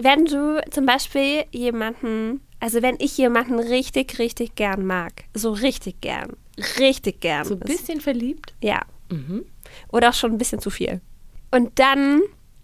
Wenn 0.02 0.26
du 0.26 0.62
zum 0.72 0.86
Beispiel 0.86 1.44
jemanden, 1.52 2.42
also 2.60 2.82
wenn 2.82 2.98
ich 3.00 3.18
jemanden 3.18 3.60
richtig, 3.60 4.20
richtig 4.20 4.56
gern 4.56 4.86
mag, 4.86 5.24
so 5.34 5.52
richtig 5.52 6.02
gern, 6.02 6.36
richtig 6.78 7.22
gern. 7.22 7.46
So 7.46 7.54
ein 7.54 7.60
bisschen 7.60 8.02
verliebt? 8.02 8.54
Ja. 8.62 8.82
Mhm. 9.10 9.46
Oder 9.92 10.10
auch 10.10 10.14
schon 10.14 10.32
ein 10.34 10.38
bisschen 10.38 10.60
zu 10.60 10.70
viel. 10.70 11.02
Und 11.52 11.80
dann 11.80 12.22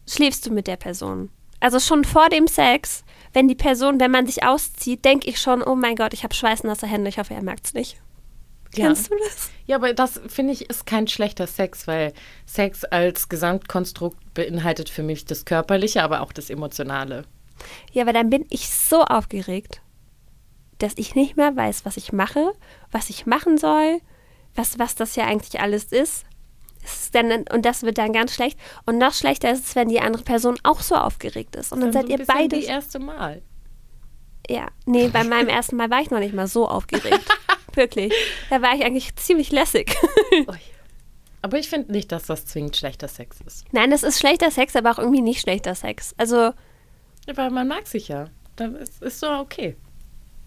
schläfst 0.07 0.45
du 0.45 0.51
mit 0.51 0.67
der 0.67 0.77
Person. 0.77 1.29
Also 1.59 1.79
schon 1.79 2.03
vor 2.03 2.29
dem 2.29 2.47
Sex, 2.47 3.03
wenn 3.33 3.47
die 3.47 3.55
Person, 3.55 3.99
wenn 3.99 4.11
man 4.11 4.27
sich 4.27 4.43
auszieht, 4.43 5.03
denke 5.05 5.29
ich 5.29 5.39
schon, 5.39 5.63
oh 5.63 5.75
mein 5.75 5.95
Gott, 5.95 6.13
ich 6.13 6.23
habe 6.23 6.33
schweißnasse 6.33 6.85
Hände, 6.85 7.09
ich 7.09 7.17
hoffe, 7.17 7.33
er 7.33 7.41
merkt 7.41 7.65
es 7.65 7.73
nicht. 7.73 7.97
Ja. 8.75 8.87
Kennst 8.87 9.09
du 9.09 9.15
das? 9.23 9.49
Ja, 9.65 9.77
aber 9.77 9.93
das 9.93 10.19
finde 10.27 10.53
ich 10.53 10.69
ist 10.69 10.85
kein 10.85 11.07
schlechter 11.07 11.47
Sex, 11.47 11.87
weil 11.87 12.13
Sex 12.45 12.83
als 12.83 13.29
Gesamtkonstrukt 13.29 14.33
beinhaltet 14.33 14.89
für 14.89 15.01
mich 15.01 15.25
das 15.25 15.45
Körperliche, 15.45 16.03
aber 16.03 16.21
auch 16.21 16.33
das 16.33 16.49
Emotionale. 16.49 17.23
Ja, 17.93 18.03
aber 18.03 18.13
dann 18.13 18.29
bin 18.29 18.45
ich 18.49 18.69
so 18.69 19.03
aufgeregt, 19.03 19.81
dass 20.77 20.94
ich 20.98 21.15
nicht 21.15 21.38
mehr 21.38 21.55
weiß, 21.55 21.86
was 21.86 21.98
ich 21.98 22.12
mache, 22.12 22.53
was 22.91 23.10
ich 23.10 23.25
machen 23.25 23.58
soll, 23.58 24.01
was, 24.55 24.79
was 24.79 24.96
das 24.96 25.15
ja 25.15 25.25
eigentlich 25.25 25.60
alles 25.60 25.86
ist. 25.86 26.25
Es 26.84 27.05
ist 27.05 27.15
dann, 27.15 27.46
und 27.51 27.65
das 27.65 27.84
wird 27.84 27.98
dann 27.98 28.13
ganz 28.13 28.34
schlecht. 28.34 28.60
Und 28.86 28.98
noch 28.98 29.13
schlechter 29.13 29.51
ist 29.51 29.65
es, 29.65 29.75
wenn 29.75 29.89
die 29.89 30.01
andere 30.01 30.24
Person 30.24 30.58
auch 30.63 30.82
so 30.82 30.96
aufgeregt 30.96 31.55
ist. 31.55 31.72
Und 31.72 31.82
dann 31.82 31.91
so 31.91 32.00
seid 32.00 32.10
ihr 32.10 32.24
beide. 32.25 32.58
Das 32.58 32.65
erste 32.65 33.00
Mal. 33.00 33.41
Ja, 34.48 34.67
nee, 34.86 35.08
bei 35.08 35.24
meinem 35.24 35.50
ersten 35.50 35.75
Mal 35.75 35.89
war 35.89 36.01
ich 36.01 36.12
noch 36.12 36.20
nicht 36.20 36.36
mal 36.36 36.48
so 36.48 36.67
aufgeregt. 36.67 37.25
Wirklich. 37.74 38.13
Da 38.50 38.62
war 38.62 38.75
ich 38.75 38.86
eigentlich 38.86 39.15
ziemlich 39.15 39.51
lässig. 39.51 39.96
Aber 41.41 41.60
ich 41.60 41.70
finde 41.70 41.91
nicht, 41.91 42.12
dass 42.12 42.25
das 42.25 42.46
zwingend 42.46 42.75
schlechter 42.75 43.08
Sex 43.08 43.38
ist. 43.46 43.65
Nein, 43.72 43.91
das 43.91 44.03
ist 44.03 44.20
schlechter 44.20 44.50
Sex, 44.50 44.75
aber 44.75 44.89
auch 44.89 44.98
irgendwie 44.98 45.22
nicht 45.22 45.41
schlechter 45.41 45.75
Sex. 45.75 46.15
Also, 46.17 46.53
Weil 47.32 47.51
man 47.51 47.67
mag 47.67 47.86
sich 47.86 48.08
ja. 48.08 48.25
Dann 48.55 48.75
ist, 48.75 49.03
ist 49.03 49.20
so 49.20 49.29
okay. 49.29 49.75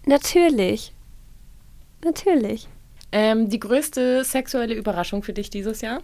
Natürlich. 0.05 0.93
Natürlich. 2.03 2.67
Ähm, 3.11 3.49
die 3.49 3.59
größte 3.59 4.23
sexuelle 4.23 4.73
Überraschung 4.73 5.23
für 5.23 5.33
dich 5.33 5.49
dieses 5.49 5.81
Jahr? 5.81 6.01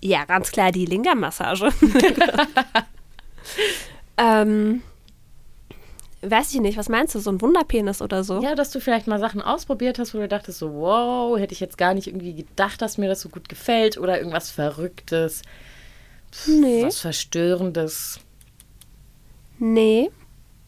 Ja, 0.00 0.24
ganz 0.24 0.50
klar 0.50 0.72
die 0.72 0.86
Linga-Massage. 0.86 1.70
ähm, 4.16 4.82
weiß 6.22 6.54
ich 6.54 6.60
nicht, 6.60 6.78
was 6.78 6.88
meinst 6.88 7.14
du, 7.14 7.18
so 7.18 7.30
ein 7.30 7.40
Wunderpenis 7.40 8.00
oder 8.00 8.24
so? 8.24 8.40
Ja, 8.40 8.54
dass 8.54 8.70
du 8.70 8.80
vielleicht 8.80 9.06
mal 9.06 9.18
Sachen 9.18 9.42
ausprobiert 9.42 9.98
hast, 9.98 10.14
wo 10.14 10.18
du 10.18 10.28
dachtest 10.28 10.58
so, 10.58 10.72
wow, 10.72 11.38
hätte 11.38 11.52
ich 11.52 11.60
jetzt 11.60 11.76
gar 11.76 11.94
nicht 11.94 12.06
irgendwie 12.06 12.34
gedacht, 12.34 12.80
dass 12.80 12.96
mir 12.96 13.08
das 13.08 13.20
so 13.20 13.28
gut 13.28 13.48
gefällt 13.48 13.98
oder 13.98 14.18
irgendwas 14.18 14.50
Verrücktes, 14.50 15.42
nee. 16.46 16.84
was 16.84 17.00
Verstörendes, 17.00 18.20
Nee. 19.60 20.10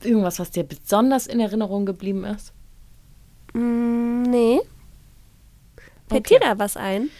Irgendwas, 0.04 0.38
was 0.38 0.50
dir 0.50 0.64
besonders 0.64 1.26
in 1.26 1.40
Erinnerung 1.40 1.86
geblieben 1.86 2.24
ist. 2.24 2.52
Mm, 3.54 4.22
nee. 4.22 4.60
Fällt 6.08 6.26
Okay. 6.26 6.38
dir 6.38 6.40
da 6.40 6.58
was 6.58 6.76
ein? 6.76 7.10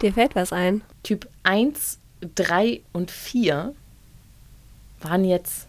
Dir 0.00 0.12
fällt 0.12 0.34
was 0.34 0.52
ein. 0.52 0.82
Typ 1.02 1.28
1, 1.44 1.98
3 2.34 2.82
und 2.92 3.10
4 3.10 3.74
waren 5.00 5.24
jetzt 5.24 5.68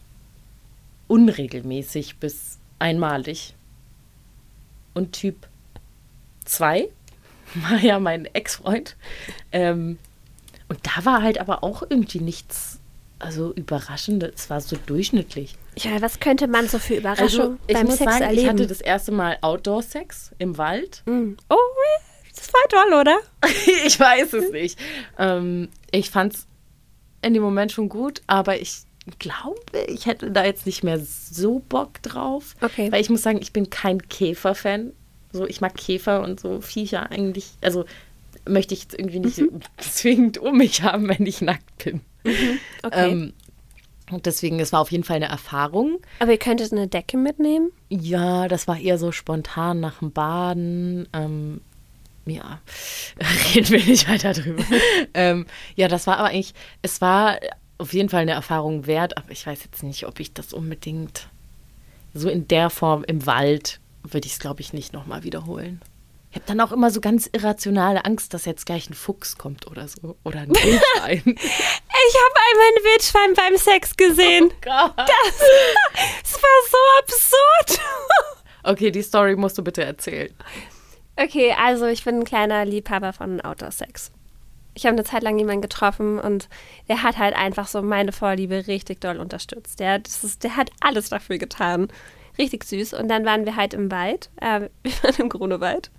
unregelmäßig 1.08 2.18
bis 2.18 2.58
einmalig. 2.80 3.56
Und 4.94 5.12
Typ 5.14 5.48
2 6.46 6.90
war 7.56 7.78
ja 7.80 8.00
mein 8.00 8.26
Ex-Freund. 8.26 8.96
Ähm, 9.52 10.00
und 10.74 10.80
da 10.88 11.06
war 11.06 11.22
halt 11.22 11.38
aber 11.38 11.64
auch 11.64 11.84
irgendwie 11.88 12.20
nichts, 12.20 12.80
also 13.20 13.54
überraschendes. 13.54 14.32
Es 14.36 14.50
war 14.50 14.60
so 14.60 14.76
durchschnittlich. 14.88 15.56
Ja, 15.78 16.02
was 16.02 16.20
könnte 16.20 16.48
man 16.48 16.68
so 16.68 16.80
für 16.80 16.96
Überraschung 16.96 17.26
Also 17.26 17.58
ich 17.68 17.76
beim 17.76 17.86
muss 17.86 17.98
Sex 17.98 18.12
sagen, 18.12 18.24
erleben? 18.24 18.42
ich 18.42 18.50
hatte 18.50 18.68
das 18.68 18.82
erste 18.82 19.12
Mal 19.12 19.38
Outdoor-Sex 19.42 20.32
im 20.40 20.58
Wald. 20.58 21.04
Mm. 21.06 21.34
Oh, 21.48 21.56
das 22.36 22.52
war 22.52 22.62
toll, 22.70 23.00
oder? 23.02 23.20
ich 23.86 24.00
weiß 24.00 24.34
es 24.34 24.52
nicht. 24.52 24.80
Ähm, 25.20 25.70
ich 25.92 26.10
fand 26.10 26.34
es 26.34 26.48
in 27.22 27.36
dem 27.36 27.44
Moment 27.44 27.72
schon 27.72 27.88
gut, 27.88 28.24
aber 28.26 28.60
ich 28.60 28.80
glaube, 29.20 29.62
ich 29.86 30.08
hätte 30.08 30.32
da 30.32 30.44
jetzt 30.44 30.66
nicht 30.66 30.84
mehr 30.84 31.00
so 31.00 31.60
Bock 31.70 32.02
drauf. 32.02 32.56
Okay. 32.62 32.92
Weil 32.92 33.02
ich 33.02 33.12
muss 33.12 33.22
sagen, 33.22 33.40
ich 33.44 33.54
bin 33.54 33.70
kein 33.70 34.02
Käfer-Fan. 34.02 34.92
So, 35.34 35.46
ich 35.46 35.62
mag 35.62 35.76
Käfer 35.76 36.24
und 36.24 36.40
so 36.40 36.62
Viecher 36.62 37.12
eigentlich. 37.12 37.52
Also 37.62 37.86
möchte 38.48 38.74
ich 38.74 38.84
jetzt 38.84 38.98
irgendwie 38.98 39.20
nicht 39.20 39.38
Mhm. 39.40 39.62
zwingend 39.78 40.38
um 40.38 40.58
mich 40.58 40.82
haben, 40.84 41.08
wenn 41.10 41.26
ich 41.26 41.42
nackt 41.42 41.84
bin. 41.84 42.02
Okay. 42.84 43.12
Ähm, 43.12 43.34
und 44.12 44.26
deswegen, 44.26 44.60
es 44.60 44.74
war 44.74 44.82
auf 44.82 44.92
jeden 44.92 45.04
Fall 45.04 45.16
eine 45.16 45.28
Erfahrung. 45.30 46.00
Aber 46.20 46.32
ihr 46.32 46.38
könntet 46.38 46.72
eine 46.72 46.88
Decke 46.88 47.18
mitnehmen? 47.18 47.72
Ja, 47.90 48.48
das 48.48 48.68
war 48.68 48.78
eher 48.80 48.98
so 48.98 49.12
spontan 49.12 49.80
nach 49.80 50.00
dem 50.00 50.12
Baden. 50.12 51.08
Ähm, 51.14 51.62
ja, 52.26 52.60
reden 53.56 53.70
wir 53.70 53.84
nicht 53.84 54.10
weiter 54.10 54.34
drüber. 54.34 54.64
ähm, 55.14 55.46
ja, 55.76 55.88
das 55.88 56.08
war 56.08 56.18
aber 56.18 56.30
eigentlich, 56.30 56.54
es 56.82 57.02
war 57.02 57.38
auf 57.78 57.94
jeden 57.94 58.10
Fall 58.10 58.22
eine 58.22 58.32
Erfahrung 58.34 58.86
wert, 58.88 59.18
aber 59.18 59.32
ich 59.32 59.46
weiß 59.48 59.64
jetzt 59.64 59.84
nicht, 59.84 60.06
ob 60.06 60.20
ich 60.20 60.34
das 60.34 60.54
unbedingt 60.54 61.28
so 62.14 62.30
in 62.30 62.48
der 62.48 62.70
Form 62.70 63.04
im 63.06 63.26
Wald 63.26 63.80
würde 64.04 64.28
ich 64.28 64.34
es, 64.34 64.40
glaube 64.40 64.62
ich, 64.62 64.74
nicht 64.74 64.94
nochmal 64.94 65.24
wiederholen. 65.24 65.82
Ich 66.34 66.38
habe 66.38 66.48
dann 66.48 66.62
auch 66.62 66.72
immer 66.72 66.90
so 66.90 67.00
ganz 67.00 67.30
irrationale 67.32 68.06
Angst, 68.06 68.34
dass 68.34 68.46
jetzt 68.46 68.66
gleich 68.66 68.90
ein 68.90 68.96
Fuchs 68.96 69.38
kommt 69.38 69.68
oder 69.68 69.88
so. 69.88 70.18
Oder 70.24 70.40
ein 70.40 70.50
Wildschwein. 70.50 71.22
Ich 72.06 72.16
habe 72.16 72.36
einmal 72.50 72.68
ein 72.68 72.84
Wildschwein 72.84 73.34
beim 73.36 73.58
Sex 73.58 73.96
gesehen. 73.96 74.52
Gott. 74.62 74.94
Es 76.24 76.34
war 76.34 76.60
so 76.72 76.78
absurd. 77.04 77.86
Okay, 78.64 78.90
die 78.90 79.04
Story 79.04 79.36
musst 79.36 79.60
du 79.60 79.64
bitte 79.64 79.84
erzählen. 79.84 80.34
Okay, 81.18 81.54
also 81.54 81.86
ich 81.86 82.04
bin 82.04 82.20
ein 82.20 82.24
kleiner 82.24 82.66
Liebhaber 82.66 83.14
von 83.14 83.40
Outdoor-Sex. 83.40 84.12
Ich 84.74 84.86
habe 84.86 84.96
eine 84.96 85.04
Zeit 85.04 85.22
lang 85.22 85.38
jemanden 85.38 85.62
getroffen 85.62 86.18
und 86.18 86.50
der 86.88 87.04
hat 87.04 87.20
halt 87.20 87.36
einfach 87.36 87.68
so 87.68 87.84
meine 87.84 88.12
Vorliebe 88.12 88.66
richtig 88.66 89.02
doll 89.02 89.18
unterstützt. 89.18 89.80
Der, 89.80 90.00
das 90.00 90.24
ist, 90.24 90.44
der 90.44 90.56
hat 90.56 90.72
alles 90.80 91.10
dafür 91.10 91.38
getan. 91.38 91.90
Richtig 92.40 92.64
süß. 92.64 92.94
Und 92.94 93.10
dann 93.10 93.24
waren 93.24 93.46
wir 93.46 93.56
halt 93.56 93.76
im 93.76 93.92
Wald. 93.92 94.32
Äh, 94.42 94.70
wir 94.82 95.04
waren 95.04 95.16
im 95.20 95.30
Grunewald. 95.30 95.92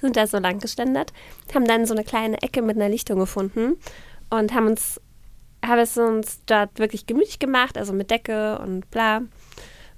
Sind 0.00 0.16
da 0.16 0.26
so 0.26 0.38
lang 0.38 0.58
geständert, 0.58 1.12
haben 1.54 1.66
dann 1.66 1.86
so 1.86 1.94
eine 1.94 2.04
kleine 2.04 2.40
Ecke 2.42 2.62
mit 2.62 2.76
einer 2.76 2.88
Lichtung 2.88 3.18
gefunden 3.18 3.76
und 4.30 4.54
haben 4.54 4.66
uns, 4.66 5.00
haben 5.64 5.78
es 5.78 5.96
uns 5.96 6.44
dort 6.46 6.78
wirklich 6.78 7.06
gemütlich 7.06 7.38
gemacht, 7.38 7.78
also 7.78 7.92
mit 7.92 8.10
Decke 8.10 8.58
und 8.58 8.90
bla. 8.90 9.22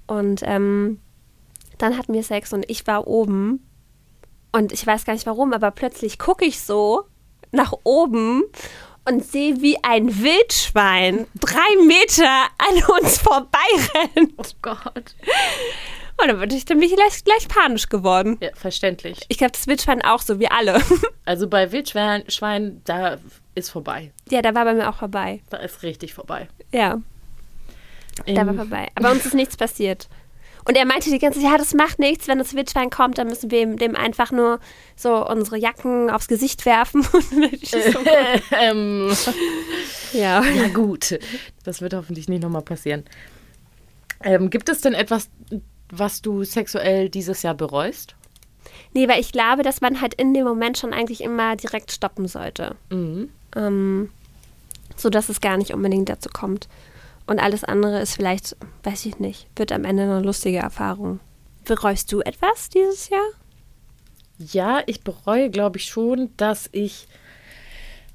Und 0.07 0.41
ähm, 0.43 0.99
dann 1.77 1.97
hatten 1.97 2.13
wir 2.13 2.23
Sex 2.23 2.53
und 2.53 2.69
ich 2.69 2.85
war 2.87 3.07
oben 3.07 3.65
und 4.51 4.71
ich 4.71 4.85
weiß 4.85 5.05
gar 5.05 5.13
nicht 5.13 5.25
warum, 5.25 5.53
aber 5.53 5.71
plötzlich 5.71 6.17
gucke 6.17 6.45
ich 6.45 6.61
so 6.61 7.03
nach 7.51 7.73
oben 7.83 8.43
und 9.05 9.25
sehe, 9.25 9.61
wie 9.61 9.83
ein 9.83 10.21
Wildschwein 10.21 11.27
drei 11.39 11.85
Meter 11.85 12.47
an 12.57 12.97
uns 12.99 13.17
vorbeirennt. 13.19 14.33
Oh 14.37 14.43
Gott. 14.61 15.15
Und 16.21 16.27
dann 16.27 16.39
bin 16.39 16.51
ich, 16.51 16.65
dann 16.65 16.79
bin 16.79 16.89
ich 16.89 16.95
gleich, 16.95 17.23
gleich 17.23 17.47
panisch 17.47 17.87
geworden. 17.89 18.37
Ja, 18.41 18.49
verständlich. 18.53 19.19
Ich 19.29 19.37
glaube, 19.37 19.51
das 19.53 19.67
Wildschwein 19.67 20.01
auch 20.03 20.21
so, 20.21 20.39
wie 20.39 20.47
alle. 20.49 20.81
Also 21.25 21.47
bei 21.47 21.71
Wildschwein, 21.71 22.23
Schwein, 22.27 22.81
da 22.85 23.17
ist 23.53 23.69
vorbei. 23.69 24.11
ja, 24.31 24.41
da 24.41 24.55
war 24.55 24.65
bei 24.65 24.73
mir 24.73 24.89
auch 24.89 24.95
vorbei. 24.95 25.41
Da 25.51 25.57
ist 25.57 25.83
richtig 25.83 26.15
vorbei. 26.15 26.47
Ja, 26.71 26.99
da 28.25 28.35
war 28.35 28.47
Ähm, 28.47 28.55
vorbei. 28.55 28.87
Aber 28.95 29.11
uns 29.11 29.27
ist 29.27 29.35
nichts 29.35 29.55
passiert. 29.55 30.09
Und 30.65 30.75
er 30.75 30.85
meinte 30.85 31.11
die 31.11 31.19
ganze 31.19 31.39
Zeit, 31.39 31.51
ja, 31.51 31.57
das 31.57 31.75
macht 31.75 31.99
nichts, 31.99 32.27
wenn 32.27 32.39
das 32.39 32.55
Wildschwein 32.55 32.89
kommt, 32.89 33.19
dann 33.19 33.27
müssen 33.27 33.51
wir 33.51 33.65
dem 33.75 33.95
einfach 33.95 34.31
nur 34.31 34.59
so 34.95 35.23
unsere 35.27 35.57
Jacken 35.57 36.09
aufs 36.09 36.27
Gesicht 36.27 36.65
werfen. 36.65 37.03
So, 37.63 37.77
ähm, 38.59 39.11
ja. 40.13 40.43
ja, 40.43 40.67
gut. 40.73 41.19
Das 41.63 41.81
wird 41.81 41.93
hoffentlich 41.93 42.27
nicht 42.27 42.41
nochmal 42.41 42.63
passieren. 42.63 43.05
Ähm, 44.23 44.49
gibt 44.49 44.67
es 44.69 44.81
denn 44.81 44.93
etwas, 44.95 45.29
was 45.91 46.21
du 46.21 46.43
sexuell 46.43 47.09
dieses 47.09 47.41
Jahr 47.41 47.55
bereust? 47.55 48.15
Nee, 48.93 49.07
weil 49.07 49.19
ich 49.19 49.31
glaube, 49.31 49.63
dass 49.63 49.81
man 49.81 50.01
halt 50.01 50.13
in 50.15 50.33
dem 50.33 50.45
Moment 50.45 50.77
schon 50.77 50.93
eigentlich 50.93 51.21
immer 51.21 51.55
direkt 51.55 51.91
stoppen 51.91 52.27
sollte. 52.27 52.75
Mhm. 52.89 53.29
Ähm, 53.55 54.09
so 54.95 55.09
dass 55.09 55.29
es 55.29 55.41
gar 55.41 55.57
nicht 55.57 55.73
unbedingt 55.73 56.09
dazu 56.09 56.29
kommt. 56.29 56.67
Und 57.25 57.39
alles 57.39 57.63
andere 57.63 58.01
ist 58.01 58.15
vielleicht, 58.15 58.55
weiß 58.83 59.05
ich 59.05 59.19
nicht, 59.19 59.47
wird 59.55 59.71
am 59.71 59.85
Ende 59.85 60.03
eine 60.03 60.21
lustige 60.21 60.57
Erfahrung. 60.57 61.19
Bereust 61.65 62.11
du 62.11 62.21
etwas 62.21 62.69
dieses 62.69 63.09
Jahr? 63.09 63.27
Ja, 64.39 64.81
ich 64.87 65.01
bereue, 65.01 65.49
glaube 65.49 65.77
ich, 65.77 65.85
schon, 65.85 66.31
dass 66.37 66.69
ich, 66.71 67.07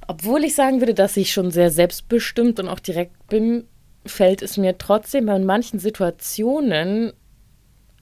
obwohl 0.09 0.43
ich 0.43 0.55
sagen 0.55 0.81
würde, 0.81 0.95
dass 0.95 1.17
ich 1.17 1.33
schon 1.33 1.51
sehr 1.51 1.71
selbstbestimmt 1.71 2.59
und 2.59 2.69
auch 2.69 2.81
direkt 2.81 3.29
bin, 3.29 3.69
fällt 4.07 4.43
es 4.43 4.57
mir 4.57 4.77
trotzdem 4.79 5.29
in 5.29 5.45
manchen 5.45 5.79
Situationen 5.79 7.13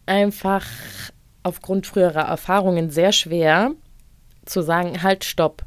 einfach 0.07 0.67
aufgrund 1.43 1.87
früherer 1.87 2.23
Erfahrungen 2.23 2.91
sehr 2.91 3.13
schwer 3.13 3.73
zu 4.45 4.63
sagen, 4.63 5.03
halt, 5.03 5.25
stopp. 5.25 5.65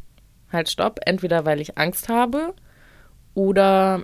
Halt, 0.51 0.69
stopp. 0.69 0.99
Entweder 1.05 1.45
weil 1.45 1.61
ich 1.61 1.77
Angst 1.77 2.09
habe 2.09 2.53
oder 3.33 4.03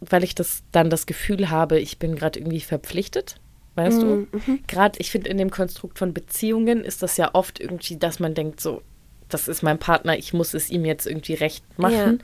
weil 0.00 0.24
ich 0.24 0.34
das 0.34 0.62
dann 0.72 0.90
das 0.90 1.06
Gefühl 1.06 1.50
habe, 1.50 1.80
ich 1.80 1.98
bin 1.98 2.14
gerade 2.16 2.38
irgendwie 2.38 2.60
verpflichtet. 2.60 3.36
Weißt 3.76 4.00
du? 4.02 4.28
Gerade, 4.68 5.00
ich 5.00 5.10
finde, 5.10 5.30
in 5.30 5.38
dem 5.38 5.50
Konstrukt 5.50 5.98
von 5.98 6.14
Beziehungen 6.14 6.84
ist 6.84 7.02
das 7.02 7.16
ja 7.16 7.30
oft 7.32 7.58
irgendwie, 7.58 7.96
dass 7.96 8.20
man 8.20 8.34
denkt, 8.34 8.60
so, 8.60 8.82
das 9.28 9.48
ist 9.48 9.62
mein 9.62 9.78
Partner, 9.78 10.16
ich 10.16 10.32
muss 10.32 10.54
es 10.54 10.70
ihm 10.70 10.84
jetzt 10.84 11.06
irgendwie 11.06 11.34
recht 11.34 11.64
machen. 11.76 12.22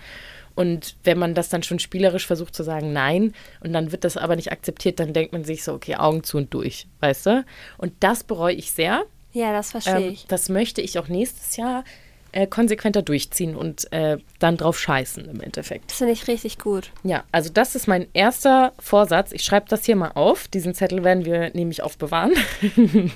Und 0.60 0.96
wenn 1.04 1.18
man 1.18 1.34
das 1.34 1.48
dann 1.48 1.62
schon 1.62 1.78
spielerisch 1.78 2.26
versucht 2.26 2.54
zu 2.54 2.62
sagen, 2.62 2.92
nein, 2.92 3.32
und 3.60 3.72
dann 3.72 3.92
wird 3.92 4.04
das 4.04 4.18
aber 4.18 4.36
nicht 4.36 4.52
akzeptiert, 4.52 5.00
dann 5.00 5.14
denkt 5.14 5.32
man 5.32 5.42
sich 5.42 5.64
so, 5.64 5.72
okay, 5.72 5.94
Augen 5.96 6.22
zu 6.22 6.36
und 6.36 6.52
durch, 6.52 6.86
weißt 7.00 7.24
du? 7.24 7.44
Und 7.78 7.94
das 8.00 8.24
bereue 8.24 8.52
ich 8.52 8.70
sehr. 8.72 9.04
Ja, 9.32 9.54
das 9.54 9.70
verstehe 9.70 9.96
Ähm, 10.08 10.12
ich. 10.12 10.26
das 10.26 10.50
möchte 10.50 10.82
ich 10.82 10.98
auch 10.98 11.08
nächstes 11.08 11.56
Jahr 11.56 11.82
äh, 12.32 12.46
konsequenter 12.46 13.00
durchziehen 13.00 13.56
und 13.56 13.90
äh, 13.90 14.18
dann 14.38 14.58
drauf 14.58 14.78
scheißen 14.78 15.24
im 15.30 15.40
Endeffekt. 15.40 15.92
Das 15.92 15.96
finde 15.96 16.12
ich 16.12 16.28
richtig 16.28 16.58
gut. 16.58 16.90
Ja, 17.04 17.24
also 17.32 17.48
das 17.48 17.74
ist 17.74 17.86
mein 17.86 18.06
erster 18.12 18.74
Vorsatz. 18.78 19.32
Ich 19.32 19.44
schreibe 19.44 19.64
das 19.70 19.86
hier 19.86 19.96
mal 19.96 20.10
auf. 20.14 20.46
Diesen 20.46 20.74
Zettel 20.74 21.04
werden 21.04 21.24
wir 21.24 21.52
nämlich 21.54 21.82
aufbewahren. 21.82 22.34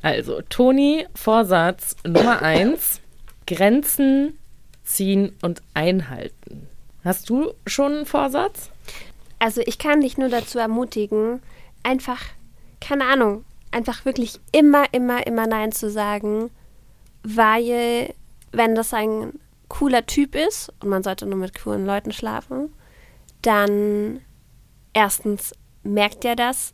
also, 0.00 0.42
Toni, 0.48 1.08
Vorsatz 1.12 1.96
Nummer 2.06 2.40
eins: 2.40 3.00
Grenzen 3.48 4.38
ziehen 4.88 5.36
und 5.42 5.62
einhalten. 5.74 6.66
Hast 7.04 7.30
du 7.30 7.52
schon 7.66 7.92
einen 7.92 8.06
Vorsatz? 8.06 8.70
Also 9.38 9.60
ich 9.64 9.78
kann 9.78 10.00
dich 10.00 10.18
nur 10.18 10.28
dazu 10.28 10.58
ermutigen, 10.58 11.40
einfach, 11.82 12.22
keine 12.80 13.04
Ahnung, 13.04 13.44
einfach 13.70 14.04
wirklich 14.04 14.40
immer, 14.50 14.92
immer, 14.92 15.26
immer 15.26 15.46
Nein 15.46 15.72
zu 15.72 15.90
sagen, 15.90 16.50
weil 17.22 18.14
wenn 18.52 18.74
das 18.74 18.94
ein 18.94 19.34
cooler 19.68 20.06
Typ 20.06 20.34
ist 20.34 20.72
und 20.80 20.88
man 20.88 21.02
sollte 21.02 21.26
nur 21.26 21.38
mit 21.38 21.62
coolen 21.62 21.86
Leuten 21.86 22.12
schlafen, 22.12 22.72
dann 23.42 24.20
erstens 24.94 25.52
merkt 25.82 26.24
er 26.24 26.34
das 26.34 26.72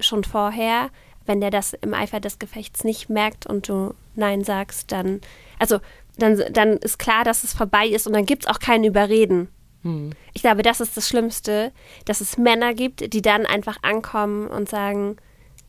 schon 0.00 0.24
vorher. 0.24 0.90
Wenn 1.26 1.40
der 1.40 1.50
das 1.50 1.74
im 1.74 1.94
Eifer 1.94 2.20
des 2.20 2.38
Gefechts 2.38 2.84
nicht 2.84 3.08
merkt 3.08 3.46
und 3.46 3.68
du 3.68 3.94
Nein 4.14 4.44
sagst, 4.44 4.92
dann, 4.92 5.20
also 5.58 5.80
dann, 6.18 6.42
dann 6.52 6.76
ist 6.78 6.98
klar, 6.98 7.24
dass 7.24 7.44
es 7.44 7.52
vorbei 7.52 7.86
ist 7.86 8.06
und 8.06 8.12
dann 8.12 8.26
gibt 8.26 8.44
es 8.44 8.50
auch 8.50 8.58
kein 8.58 8.84
Überreden. 8.84 9.48
Ich 10.32 10.40
glaube, 10.40 10.62
das 10.62 10.80
ist 10.80 10.96
das 10.96 11.06
Schlimmste, 11.06 11.70
dass 12.06 12.22
es 12.22 12.38
Männer 12.38 12.72
gibt, 12.72 13.12
die 13.12 13.20
dann 13.20 13.44
einfach 13.44 13.76
ankommen 13.82 14.46
und 14.46 14.66
sagen, 14.70 15.16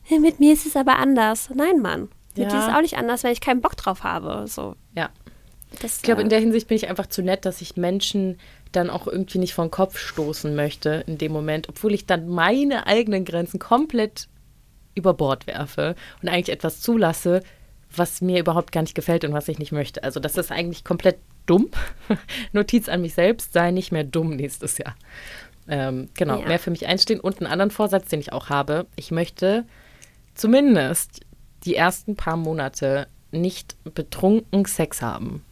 "Hey, 0.04 0.18
mit 0.20 0.40
mir 0.40 0.54
ist 0.54 0.64
es 0.64 0.74
aber 0.74 0.96
anders. 0.96 1.50
Nein, 1.54 1.82
Mann. 1.82 2.08
Mit 2.34 2.44
Ja. 2.44 2.48
dir 2.48 2.58
ist 2.60 2.68
es 2.68 2.74
auch 2.74 2.80
nicht 2.80 2.96
anders, 2.96 3.24
wenn 3.24 3.32
ich 3.32 3.42
keinen 3.42 3.60
Bock 3.60 3.76
drauf 3.76 4.04
habe. 4.04 4.46
So, 4.48 4.74
Ja. 4.94 5.10
das, 5.82 5.96
Ich 5.98 6.02
glaube, 6.02 6.22
äh, 6.22 6.24
in 6.24 6.30
der 6.30 6.40
Hinsicht 6.40 6.66
bin 6.68 6.76
ich 6.78 6.88
einfach 6.88 7.08
zu 7.08 7.20
nett, 7.20 7.44
dass 7.44 7.60
ich 7.60 7.76
Menschen 7.76 8.38
dann 8.72 8.88
auch 8.88 9.06
irgendwie 9.06 9.38
nicht 9.38 9.52
vor 9.52 9.66
den 9.66 9.70
Kopf 9.70 9.98
stoßen 9.98 10.56
möchte 10.56 11.04
in 11.06 11.18
dem 11.18 11.32
Moment, 11.32 11.68
obwohl 11.68 11.92
ich 11.92 12.06
dann 12.06 12.26
meine 12.26 12.86
eigenen 12.86 13.26
Grenzen 13.26 13.58
komplett 13.58 14.28
über 14.94 15.12
Bord 15.12 15.46
werfe 15.46 15.94
und 16.22 16.30
eigentlich 16.30 16.48
etwas 16.56 16.80
zulasse, 16.80 17.42
was 17.94 18.20
mir 18.20 18.40
überhaupt 18.40 18.72
gar 18.72 18.82
nicht 18.82 18.94
gefällt 18.94 19.24
und 19.24 19.32
was 19.32 19.48
ich 19.48 19.58
nicht 19.58 19.72
möchte. 19.72 20.02
Also 20.02 20.20
das 20.20 20.36
ist 20.36 20.50
eigentlich 20.52 20.84
komplett 20.84 21.18
dumm. 21.46 21.68
Notiz 22.52 22.88
an 22.88 23.00
mich 23.02 23.14
selbst, 23.14 23.52
sei 23.52 23.70
nicht 23.70 23.92
mehr 23.92 24.04
dumm 24.04 24.36
nächstes 24.36 24.78
Jahr. 24.78 24.94
Ähm, 25.68 26.08
genau, 26.14 26.40
Ja. 26.40 26.46
mehr 26.48 26.58
für 26.58 26.70
mich 26.70 26.86
einstehen. 26.86 27.20
Und 27.20 27.38
einen 27.40 27.50
anderen 27.50 27.70
Vorsatz, 27.70 28.08
den 28.08 28.20
ich 28.20 28.32
auch 28.32 28.48
habe, 28.50 28.86
ich 28.96 29.10
möchte 29.10 29.64
zumindest 30.34 31.20
die 31.64 31.74
ersten 31.74 32.16
paar 32.16 32.36
Monate 32.36 33.08
nicht 33.32 33.76
betrunken 33.94 34.64
Sex 34.64 35.02
haben. 35.02 35.42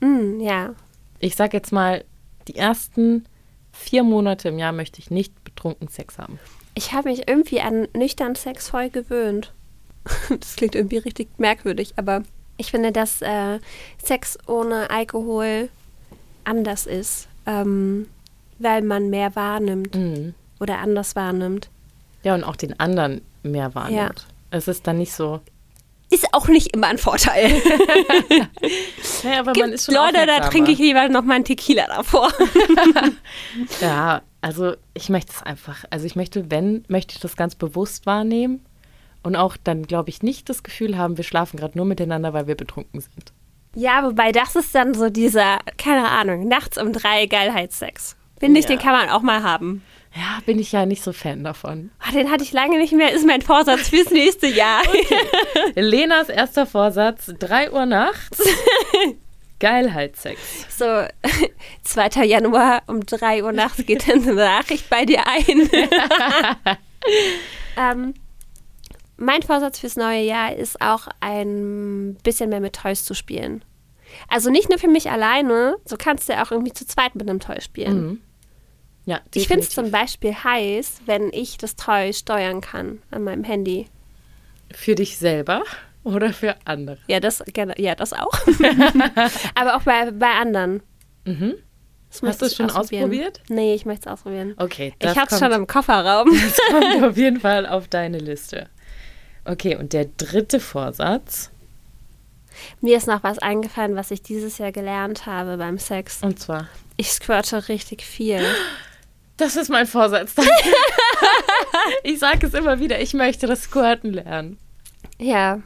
mm, 0.00 0.40
ja. 0.40 0.74
Ich 1.18 1.36
sag 1.36 1.54
jetzt 1.54 1.72
mal, 1.72 2.04
die 2.48 2.56
ersten 2.56 3.24
vier 3.72 4.04
Monate 4.04 4.48
im 4.50 4.58
Jahr 4.58 4.72
möchte 4.72 5.00
ich 5.00 5.10
nicht 5.10 5.42
betrunken 5.44 5.88
Sex 5.88 6.18
haben. 6.18 6.38
Ich 6.74 6.92
habe 6.92 7.08
mich 7.08 7.28
irgendwie 7.28 7.60
an 7.60 7.88
nüchtern 7.96 8.34
Sex 8.34 8.68
voll 8.68 8.90
gewöhnt. 8.90 9.52
Das 10.40 10.56
klingt 10.56 10.74
irgendwie 10.74 10.98
richtig 10.98 11.28
merkwürdig, 11.38 11.94
aber 11.96 12.22
ich 12.56 12.70
finde, 12.70 12.92
dass 12.92 13.20
äh, 13.22 13.58
Sex 14.02 14.38
ohne 14.46 14.90
Alkohol 14.90 15.68
anders 16.44 16.86
ist, 16.86 17.26
ähm, 17.46 18.06
weil 18.58 18.82
man 18.82 19.10
mehr 19.10 19.34
wahrnimmt 19.34 19.94
Mhm. 19.94 20.34
oder 20.60 20.78
anders 20.78 21.16
wahrnimmt. 21.16 21.68
Ja, 22.22 22.34
und 22.34 22.44
auch 22.44 22.56
den 22.56 22.78
anderen 22.78 23.20
mehr 23.42 23.74
wahrnimmt. 23.74 24.26
Es 24.50 24.68
ist 24.68 24.86
dann 24.86 24.98
nicht 24.98 25.12
so. 25.12 25.40
Ist 26.10 26.28
auch 26.32 26.46
nicht 26.48 26.68
immer 26.76 26.86
ein 26.88 26.98
Vorteil. 26.98 27.50
Naja, 29.24 29.40
aber 29.40 29.52
man 29.58 29.72
ist 29.72 29.86
schon 29.86 29.94
Leute, 29.94 30.26
da 30.26 30.48
trinke 30.48 30.70
ich 30.72 30.78
lieber 30.78 31.08
noch 31.08 31.22
mal 31.24 31.34
einen 31.34 31.44
Tequila 31.44 31.86
davor. 31.86 32.30
Ja, 33.80 34.22
also 34.40 34.74
ich 34.92 35.08
möchte 35.08 35.32
es 35.34 35.42
einfach. 35.42 35.84
Also 35.90 36.06
ich 36.06 36.16
möchte, 36.16 36.50
wenn, 36.50 36.84
möchte 36.88 37.14
ich 37.14 37.20
das 37.20 37.36
ganz 37.36 37.54
bewusst 37.54 38.06
wahrnehmen 38.06 38.64
und 39.24 39.34
auch 39.36 39.56
dann, 39.62 39.82
glaube 39.86 40.10
ich, 40.10 40.22
nicht 40.22 40.48
das 40.48 40.62
Gefühl 40.62 40.96
haben, 40.96 41.16
wir 41.16 41.24
schlafen 41.24 41.56
gerade 41.58 41.76
nur 41.76 41.86
miteinander, 41.86 42.32
weil 42.32 42.46
wir 42.46 42.54
betrunken 42.54 43.00
sind. 43.00 43.32
Ja, 43.74 44.04
wobei 44.04 44.30
das 44.30 44.54
ist 44.54 44.72
dann 44.74 44.94
so 44.94 45.10
dieser, 45.10 45.58
keine 45.76 46.08
Ahnung, 46.08 46.46
nachts 46.46 46.78
um 46.78 46.92
drei 46.92 47.26
Geilheitssex. 47.26 48.14
Finde 48.38 48.60
ich, 48.60 48.66
Ja. 48.66 48.76
den 48.76 48.78
kann 48.78 48.92
man 48.92 49.08
auch 49.08 49.22
mal 49.22 49.42
haben. 49.42 49.82
Ja, 50.14 50.38
bin 50.46 50.60
ich 50.60 50.70
ja 50.70 50.86
nicht 50.86 51.02
so 51.02 51.12
Fan 51.12 51.42
davon. 51.42 51.90
Ah, 51.98 52.12
den 52.12 52.30
hatte 52.30 52.44
ich 52.44 52.52
lange 52.52 52.78
nicht 52.78 52.92
mehr, 52.92 53.12
ist 53.12 53.26
mein 53.26 53.42
Vorsatz 53.42 53.88
fürs 53.88 54.10
nächste 54.12 54.46
Jahr. 54.46 54.80
Lenas 55.74 56.28
erster 56.28 56.66
Vorsatz, 56.66 57.32
3 57.36 57.72
Uhr 57.72 57.84
nachts. 57.86 58.38
Geilheitssex. 59.58 60.38
So, 60.76 60.84
2. 61.82 62.24
Januar 62.26 62.82
um 62.86 63.04
3 63.04 63.42
Uhr 63.42 63.52
nachts 63.52 63.84
geht 63.86 64.06
dann 64.08 64.22
eine 64.22 64.34
Nachricht 64.34 64.88
bei 64.88 65.04
dir 65.04 65.26
ein. 65.26 65.68
ähm, 67.76 68.14
mein 69.16 69.42
Vorsatz 69.42 69.78
fürs 69.78 69.96
neue 69.96 70.22
Jahr 70.22 70.54
ist 70.54 70.80
auch 70.80 71.08
ein 71.20 72.16
bisschen 72.22 72.50
mehr 72.50 72.60
mit 72.60 72.74
Toys 72.74 73.04
zu 73.04 73.14
spielen. 73.14 73.64
Also 74.28 74.50
nicht 74.50 74.68
nur 74.68 74.78
für 74.78 74.88
mich 74.88 75.10
alleine, 75.10 75.76
so 75.84 75.96
kannst 75.96 76.28
du 76.28 76.34
ja 76.34 76.44
auch 76.44 76.50
irgendwie 76.50 76.72
zu 76.72 76.86
zweit 76.86 77.14
mit 77.14 77.28
einem 77.28 77.40
Toy 77.40 77.60
spielen. 77.60 78.06
Mhm. 78.06 78.20
Ja, 79.06 79.20
Ich 79.34 79.48
finde 79.48 79.64
es 79.64 79.70
zum 79.70 79.90
Beispiel 79.90 80.34
heiß, 80.34 81.02
wenn 81.06 81.30
ich 81.32 81.58
das 81.58 81.76
Toy 81.76 82.12
steuern 82.12 82.60
kann 82.60 83.02
an 83.10 83.24
meinem 83.24 83.44
Handy. 83.44 83.86
Für 84.72 84.94
dich 84.94 85.18
selber? 85.18 85.62
oder 86.04 86.32
für 86.32 86.54
andere? 86.64 86.98
Ja, 87.08 87.18
das, 87.18 87.42
ja, 87.76 87.94
das 87.94 88.12
auch. 88.12 88.32
Aber 89.54 89.76
auch 89.76 89.82
bei, 89.82 90.10
bei 90.10 90.30
anderen. 90.30 90.82
Mhm. 91.24 91.54
Hast 92.22 92.42
du 92.42 92.46
es 92.46 92.54
schon 92.54 92.70
ausprobiert? 92.70 93.40
Nee, 93.48 93.74
ich 93.74 93.86
möchte 93.86 94.08
es 94.08 94.12
ausprobieren. 94.12 94.54
Okay, 94.56 94.94
ich 95.00 95.18
hab's 95.18 95.30
kommt, 95.30 95.42
schon 95.42 95.52
im 95.52 95.66
Kofferraum. 95.66 96.30
das 96.32 96.58
kommt 96.70 97.02
auf 97.02 97.16
jeden 97.16 97.40
Fall 97.40 97.66
auf 97.66 97.88
deine 97.88 98.18
Liste. 98.18 98.68
Okay, 99.44 99.76
und 99.76 99.92
der 99.92 100.06
dritte 100.16 100.58
Vorsatz, 100.60 101.50
Mir 102.80 102.96
ist 102.96 103.06
noch 103.06 103.22
was 103.22 103.38
eingefallen, 103.38 103.96
was 103.96 104.10
ich 104.10 104.22
dieses 104.22 104.58
Jahr 104.58 104.72
gelernt 104.72 105.26
habe 105.26 105.56
beim 105.56 105.78
Sex. 105.78 106.22
und 106.22 106.38
zwar, 106.40 106.68
Ich 106.96 107.10
squirte 107.12 107.68
richtig 107.68 108.04
viel. 108.04 108.42
das 109.36 109.56
ist 109.56 109.68
mein 109.70 109.86
Vorsatz. 109.86 110.34
Ich 112.02 112.18
sage 112.18 112.46
es 112.46 112.54
immer 112.54 112.78
wieder, 112.80 113.00
ich 113.00 113.12
möchte 113.14 113.46
das 113.46 113.64
Squirten 113.64 114.12
lernen. 114.12 114.58
Ja, 115.18 115.60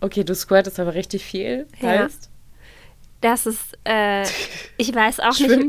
Okay, 0.00 0.22
du 0.24 0.34
squirtest 0.34 0.78
aber 0.78 0.94
richtig 0.94 1.24
viel, 1.24 1.66
Ja. 1.80 2.04
heißt 2.04 2.28
das 3.20 3.46
ist, 3.46 3.76
äh, 3.84 4.22
ich 4.76 4.94
weiß 4.94 5.18
auch 5.20 5.38
nicht, 5.38 5.68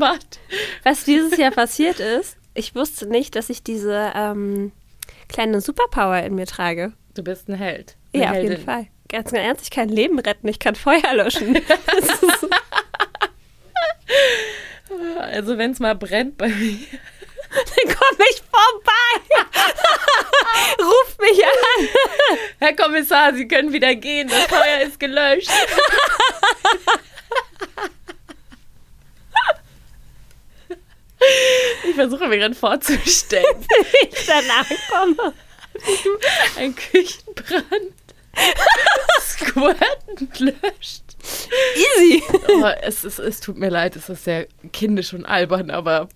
was 0.84 1.04
dieses 1.04 1.36
Jahr 1.36 1.50
passiert 1.50 1.98
ist. 1.98 2.36
Ich 2.54 2.74
wusste 2.76 3.06
nicht, 3.06 3.34
dass 3.34 3.50
ich 3.50 3.62
diese 3.64 4.12
ähm, 4.14 4.70
kleine 5.30 5.60
Superpower 5.60 6.22
in 6.22 6.34
mir 6.34 6.46
trage. 6.46 6.92
Du 7.14 7.22
bist 7.22 7.48
ein 7.48 7.54
Held. 7.54 7.96
Eine 8.12 8.22
Ja, 8.22 8.30
auf 8.30 8.36
jeden 8.36 8.48
Heldin. 8.48 8.64
Fall. 8.64 8.86
Ganz, 9.08 9.32
ganz 9.32 9.44
ernst, 9.44 9.64
ich 9.64 9.70
kann 9.70 9.88
Leben 9.88 10.18
retten, 10.18 10.46
ich 10.48 10.58
kann 10.58 10.74
Feuer 10.74 11.14
löschen. 11.14 11.58
Also 15.20 15.56
wenn 15.56 15.70
es 15.70 15.78
mal 15.78 15.94
brennt 15.94 16.36
bei 16.36 16.48
mir. 16.48 16.78
dann 17.50 17.96
komm 17.96 18.18
ich 18.30 18.42
vorbei. 18.50 19.52
Ruf 20.80 21.16
mich 21.20 21.44
an. 21.44 21.88
Herr 22.58 22.74
Kommissar, 22.76 23.34
Sie 23.34 23.46
können 23.46 23.72
wieder 23.72 23.94
gehen, 23.94 24.28
das 24.28 24.44
Feuer 24.46 24.80
ist 24.86 24.98
gelöscht. 24.98 25.50
Ich 31.88 31.94
versuche 31.94 32.28
mir 32.28 32.38
gerade 32.38 32.54
vorzustellen, 32.54 33.44
Wenn 33.54 34.10
ich 34.10 34.26
danach 34.26 34.66
komme. 34.90 35.34
ein 36.56 36.74
Küchenbrand 36.74 37.92
squirtend 39.20 40.40
löscht. 40.40 41.02
Easy. 41.76 42.22
Oh, 42.48 42.64
es, 42.82 43.04
ist, 43.04 43.18
es 43.18 43.40
tut 43.40 43.58
mir 43.58 43.68
leid, 43.68 43.96
es 43.96 44.08
ist 44.08 44.24
sehr 44.24 44.46
kindisch 44.72 45.12
und 45.12 45.26
albern, 45.26 45.70
aber 45.70 46.08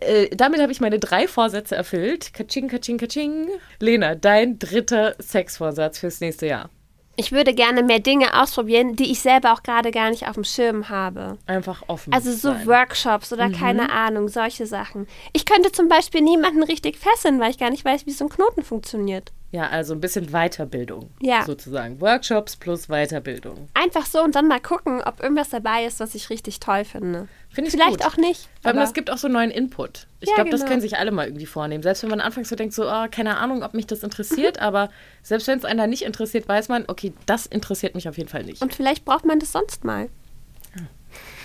äh, 0.00 0.28
damit 0.34 0.60
habe 0.60 0.72
ich 0.72 0.80
meine 0.80 0.98
drei 0.98 1.28
Vorsätze 1.28 1.76
erfüllt. 1.76 2.32
Kaching, 2.34 2.68
kaching, 2.68 2.98
kaching. 2.98 3.48
Lena, 3.80 4.14
dein 4.14 4.58
dritter 4.58 5.14
Sexvorsatz 5.18 5.98
fürs 6.00 6.20
nächste 6.20 6.46
Jahr. 6.46 6.70
Ich 7.16 7.32
würde 7.32 7.54
gerne 7.54 7.82
mehr 7.82 7.98
Dinge 8.00 8.40
ausprobieren, 8.40 8.94
die 8.94 9.10
ich 9.10 9.20
selber 9.20 9.52
auch 9.54 9.62
gerade 9.62 9.90
gar 9.90 10.10
nicht 10.10 10.28
auf 10.28 10.34
dem 10.34 10.44
Schirm 10.44 10.90
habe. 10.90 11.38
Einfach 11.46 11.82
offen. 11.86 12.12
Also 12.12 12.30
so 12.32 12.52
sein. 12.52 12.66
Workshops 12.66 13.32
oder 13.32 13.48
Mhm. 13.48 13.52
keine 13.54 13.90
Ahnung, 13.90 14.28
solche 14.28 14.66
Sachen. 14.66 15.06
Ich 15.32 15.46
könnte 15.46 15.72
zum 15.72 15.88
Beispiel 15.88 16.20
niemanden 16.20 16.62
richtig 16.62 16.98
fesseln, 16.98 17.40
weil 17.40 17.50
ich 17.50 17.58
gar 17.58 17.70
nicht 17.70 17.84
weiß, 17.84 18.04
wie 18.06 18.10
so 18.12 18.26
ein 18.26 18.28
Knoten 18.28 18.62
funktioniert. 18.62 19.32
Ja, 19.52 19.68
also 19.68 19.94
ein 19.94 20.00
bisschen 20.00 20.26
Weiterbildung. 20.32 21.08
Ja. 21.22 21.42
Sozusagen. 21.44 22.00
Workshops 22.02 22.56
plus 22.56 22.88
Weiterbildung. 22.88 23.68
Einfach 23.72 24.04
so 24.04 24.22
und 24.22 24.34
dann 24.34 24.48
mal 24.48 24.60
gucken, 24.60 25.00
ob 25.02 25.22
irgendwas 25.22 25.48
dabei 25.48 25.84
ist, 25.86 26.00
was 26.00 26.14
ich 26.14 26.28
richtig 26.28 26.60
toll 26.60 26.84
finde. 26.84 27.28
Finde 27.56 27.68
ich 27.70 27.74
Vielleicht 27.74 28.00
gut. 28.02 28.06
auch 28.06 28.18
nicht. 28.18 28.50
Aber- 28.64 28.82
es 28.82 28.92
gibt 28.92 29.10
auch 29.10 29.16
so 29.16 29.28
neuen 29.28 29.50
Input. 29.50 30.08
Ich 30.20 30.28
Ja, 30.28 30.34
glaube, 30.34 30.50
das 30.50 30.60
genau. 30.60 30.70
können 30.72 30.82
sich 30.82 30.98
alle 30.98 31.10
mal 31.10 31.24
irgendwie 31.26 31.46
vornehmen. 31.46 31.82
Selbst 31.82 32.02
wenn 32.02 32.10
man 32.10 32.20
anfangs 32.20 32.50
so 32.50 32.54
denkt, 32.54 32.74
so, 32.74 32.86
oh, 32.86 33.06
keine 33.10 33.38
Ahnung, 33.38 33.62
ob 33.62 33.72
mich 33.72 33.86
das 33.86 34.02
interessiert, 34.02 34.58
aber 34.60 34.90
selbst 35.22 35.48
wenn 35.48 35.58
es 35.58 35.64
einer 35.64 35.86
nicht 35.86 36.02
interessiert, 36.02 36.46
weiß 36.46 36.68
man, 36.68 36.84
okay, 36.86 37.14
das 37.24 37.46
interessiert 37.46 37.94
mich 37.94 38.10
auf 38.10 38.18
jeden 38.18 38.28
Fall 38.28 38.44
nicht. 38.44 38.60
und 38.60 38.74
vielleicht 38.74 39.06
braucht 39.06 39.24
man 39.24 39.38
das 39.40 39.52
sonst 39.52 39.84
mal. 39.84 40.10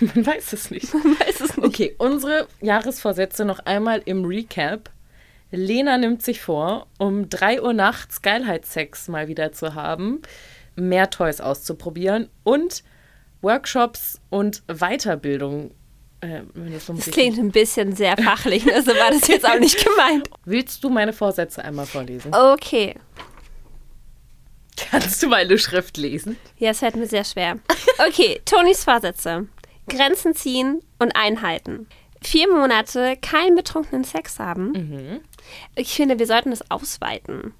man 0.00 0.26
weiß 0.26 0.52
es 0.52 0.70
nicht. 0.70 0.92
Weiß 0.92 1.40
es 1.40 1.56
nicht. 1.56 1.66
Okay, 1.66 1.94
unsere 1.96 2.46
Jahresvorsätze 2.60 3.46
noch 3.46 3.60
einmal 3.60 4.02
im 4.04 4.26
Recap. 4.26 4.90
Lena 5.50 5.96
nimmt 5.96 6.22
sich 6.22 6.42
vor, 6.42 6.88
um 6.98 7.30
3 7.30 7.62
Uhr 7.62 7.72
nachts 7.72 8.20
Geilheitssex 8.20 9.08
mal 9.08 9.28
wieder 9.28 9.52
zu 9.52 9.74
haben, 9.74 10.20
mehr 10.76 11.08
Toys 11.08 11.40
auszuprobieren 11.40 12.28
und 12.44 12.82
Workshops 13.40 14.20
und 14.28 14.62
Weiterbildung. 14.68 15.70
Äh, 16.22 16.42
das 16.70 16.86
so 16.86 16.92
Das 16.94 17.10
klingt 17.10 17.38
ein 17.38 17.50
bisschen 17.50 17.94
sehr 17.94 18.16
fachlich, 18.16 18.64
ne? 18.64 18.80
so 18.82 18.92
war 18.92 19.10
das 19.10 19.26
jetzt 19.28 19.46
auch 19.46 19.58
nicht 19.58 19.84
gemeint. 19.84 20.30
Willst 20.44 20.82
du 20.84 20.88
meine 20.88 21.12
Vorsätze 21.12 21.64
einmal 21.64 21.84
vorlesen? 21.86 22.32
Okay. 22.34 22.94
Kannst 24.76 25.22
du 25.22 25.28
meine 25.28 25.58
Schrift 25.58 25.96
lesen? 25.96 26.36
Ja, 26.58 26.70
es 26.70 26.78
fällt 26.78 26.96
mir 26.96 27.06
sehr 27.06 27.24
schwer. 27.24 27.58
Okay, 28.06 28.40
Tonys 28.44 28.84
Vorsätze. 28.84 29.48
Grenzen 29.88 30.34
ziehen 30.34 30.80
und 30.98 31.14
einhalten. 31.16 31.88
Vier 32.22 32.50
Monate 32.50 33.16
keinen 33.20 33.56
betrunkenen 33.56 34.04
Sex 34.04 34.38
haben. 34.38 34.70
Mhm. 34.72 35.20
Ich 35.74 35.92
finde, 35.92 36.18
wir 36.18 36.26
sollten 36.26 36.50
das 36.50 36.70
ausweiten. 36.70 37.52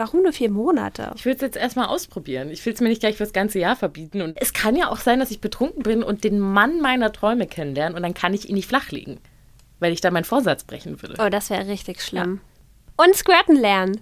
Warum 0.00 0.22
nur 0.22 0.32
vier 0.32 0.50
Monate? 0.50 1.12
Ich 1.14 1.26
will 1.26 1.34
es 1.34 1.42
jetzt 1.42 1.58
erstmal 1.58 1.88
ausprobieren. 1.88 2.48
Ich 2.48 2.64
will 2.64 2.72
es 2.72 2.80
mir 2.80 2.88
nicht 2.88 3.00
gleich 3.00 3.18
fürs 3.18 3.34
ganze 3.34 3.58
Jahr 3.58 3.76
verbieten. 3.76 4.22
Und 4.22 4.34
es 4.40 4.54
kann 4.54 4.74
ja 4.74 4.88
auch 4.88 4.96
sein, 4.96 5.20
dass 5.20 5.30
ich 5.30 5.42
betrunken 5.42 5.82
bin 5.82 6.02
und 6.02 6.24
den 6.24 6.40
Mann 6.40 6.80
meiner 6.80 7.12
Träume 7.12 7.46
kennenlerne 7.46 7.94
und 7.94 8.02
dann 8.02 8.14
kann 8.14 8.32
ich 8.32 8.48
ihn 8.48 8.54
nicht 8.54 8.66
flachlegen, 8.66 9.20
weil 9.78 9.92
ich 9.92 10.00
da 10.00 10.10
meinen 10.10 10.24
Vorsatz 10.24 10.64
brechen 10.64 11.02
würde. 11.02 11.22
Oh, 11.22 11.28
das 11.28 11.50
wäre 11.50 11.66
richtig 11.66 12.00
schlimm. 12.00 12.40
Und 12.96 13.14
Squirten 13.14 13.56
lernen. 13.56 14.00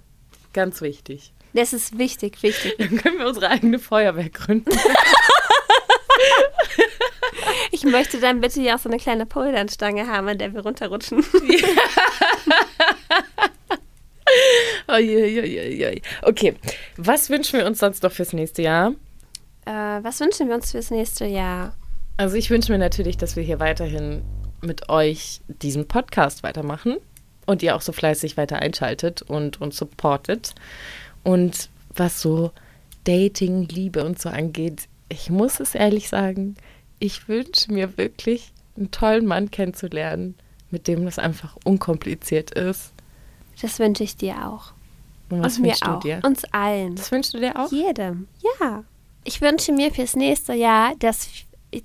Ganz 0.53 0.81
wichtig. 0.83 1.33
Das 1.53 1.73
ist 1.73 1.99
wichtig, 1.99 2.45
wichtig. 2.45 2.77
Dann 2.79 2.97
können 2.99 3.19
wir 3.19 3.27
unsere 3.27 3.49
eigene 3.49 3.81
Feuerwehr 3.81 4.31
gründen. 4.31 4.71
Ich 7.71 7.85
möchte 7.85 8.19
dann 8.19 8.41
bitte 8.41 8.61
ja 8.61 8.75
auch 8.75 8.81
so 8.81 8.89
eine 8.89 8.99
kleine 8.99 9.25
Pulvernstange 9.25 10.09
haben, 10.09 10.27
an 10.27 10.39
der 10.39 10.53
wir 10.53 10.63
runterrutschen. 10.63 11.19
Uiuiuiui. 11.19 11.63
Okay, 16.23 16.55
was 16.97 17.31
wünschen 17.31 17.59
wir 17.59 17.67
uns 17.67 17.79
sonst 17.79 18.03
noch 18.03 18.13
fürs 18.13 18.33
nächste 18.33 18.63
Jahr? 18.63 18.93
Äh, 19.67 19.71
was 19.71 20.21
wünschen 20.21 20.49
wir 20.49 20.55
uns 20.55 20.73
fürs 20.73 20.91
nächste 20.91 21.27
Jahr? 21.27 21.75
Also 22.17 22.37
ich 22.37 22.51
wünsche 22.51 22.73
mir 22.73 22.79
natürlich, 22.79 23.17
dass 23.17 23.37
wir 23.37 23.43
hier 23.43 23.61
weiterhin 23.61 24.23
mit 24.61 24.89
euch 24.89 25.41
diesen 25.47 25.87
Podcast 25.87 26.43
weitermachen 26.43 26.97
und 27.47 27.63
ihr 27.63 27.77
auch 27.77 27.81
so 27.81 27.93
fleißig 27.93 28.37
weiter 28.37 28.59
einschaltet 28.59 29.23
und 29.23 29.61
uns 29.61 29.77
supportet. 29.77 30.55
Und 31.23 31.69
was 31.95 32.21
so 32.21 32.51
Dating, 33.05 33.69
Liebe 33.69 34.05
und 34.05 34.21
so 34.21 34.29
angeht, 34.29 34.89
ich 35.09 35.31
muss 35.31 35.61
es 35.61 35.75
ehrlich 35.75 36.09
sagen, 36.09 36.57
ich 36.99 37.29
wünsche 37.29 37.73
mir 37.73 37.97
wirklich 37.97 38.53
einen 38.77 38.91
tollen 38.91 39.27
Mann 39.27 39.51
kennenzulernen, 39.51 40.35
mit 40.71 40.89
dem 40.89 41.05
das 41.05 41.19
einfach 41.19 41.57
unkompliziert 41.65 42.51
ist. 42.51 42.93
Das 43.61 43.79
wünsche 43.79 44.05
ich 44.05 44.17
dir 44.17 44.47
auch. 44.49 44.73
Und 45.31 45.43
was 45.43 45.59
Und 45.59 45.65
wünschst 45.65 45.85
du 45.87 45.91
auch. 45.91 46.01
dir? 46.01 46.21
Uns 46.25 46.45
allen. 46.53 46.97
Das 46.97 47.11
wünschst 47.13 47.35
du 47.35 47.39
dir 47.39 47.59
auch? 47.59 47.71
Jedem, 47.71 48.29
ja. 48.61 48.85
Ich 49.25 49.41
wünsche 49.41 49.73
mir 49.73 49.91
fürs 49.93 50.17
nächste 50.17 50.55
Jahr, 50.55 50.95
dass, 50.99 51.29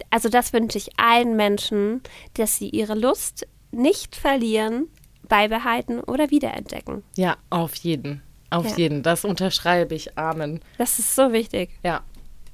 also 0.09 0.29
das 0.29 0.53
wünsche 0.53 0.77
ich 0.77 0.91
allen 0.97 1.35
Menschen, 1.35 2.01
dass 2.35 2.57
sie 2.57 2.69
ihre 2.69 2.93
Lust 2.95 3.45
nicht 3.71 4.15
verlieren, 4.15 4.87
beibehalten 5.27 5.99
oder 5.99 6.29
wiederentdecken. 6.31 7.03
Ja, 7.15 7.35
auf 7.49 7.75
jeden. 7.75 8.21
Auf 8.49 8.65
Ja. 8.69 8.75
jeden. 8.77 9.03
Das 9.03 9.25
unterschreibe 9.25 9.95
ich. 9.95 10.17
Amen. 10.17 10.61
Das 10.77 10.99
ist 10.99 11.15
so 11.15 11.33
wichtig. 11.33 11.71
Ja. 11.83 12.01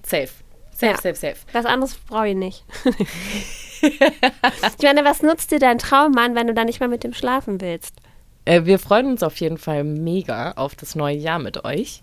Safe. 0.04 0.30
Safe, 0.72 0.86
Ja. 0.94 0.96
safe, 0.96 1.16
safe. 1.16 1.36
Was 1.52 1.66
anderes 1.66 1.96
brauche 2.08 2.30
ich 2.30 2.36
nicht. 2.36 2.64
ich 3.82 4.00
meine, 4.82 5.04
was 5.04 5.22
nutzt 5.22 5.52
dir 5.52 5.60
dein 5.60 5.78
Traummann, 5.78 6.36
wenn 6.36 6.48
du 6.48 6.54
dann 6.54 6.68
nicht 6.68 6.80
mehr 6.80 6.90
mit 6.90 7.04
dem 7.04 7.14
schlafen 7.14 7.62
willst? 7.62 7.96
Äh, 8.50 8.66
wir 8.66 8.80
freuen 8.80 9.06
uns 9.06 9.22
auf 9.22 9.36
jeden 9.40 9.60
Fall 9.60 9.84
mega 9.84 10.54
auf 10.54 10.74
das 10.74 10.96
neue 10.96 11.16
Jahr 11.16 11.38
mit 11.38 11.64
euch. 11.66 12.02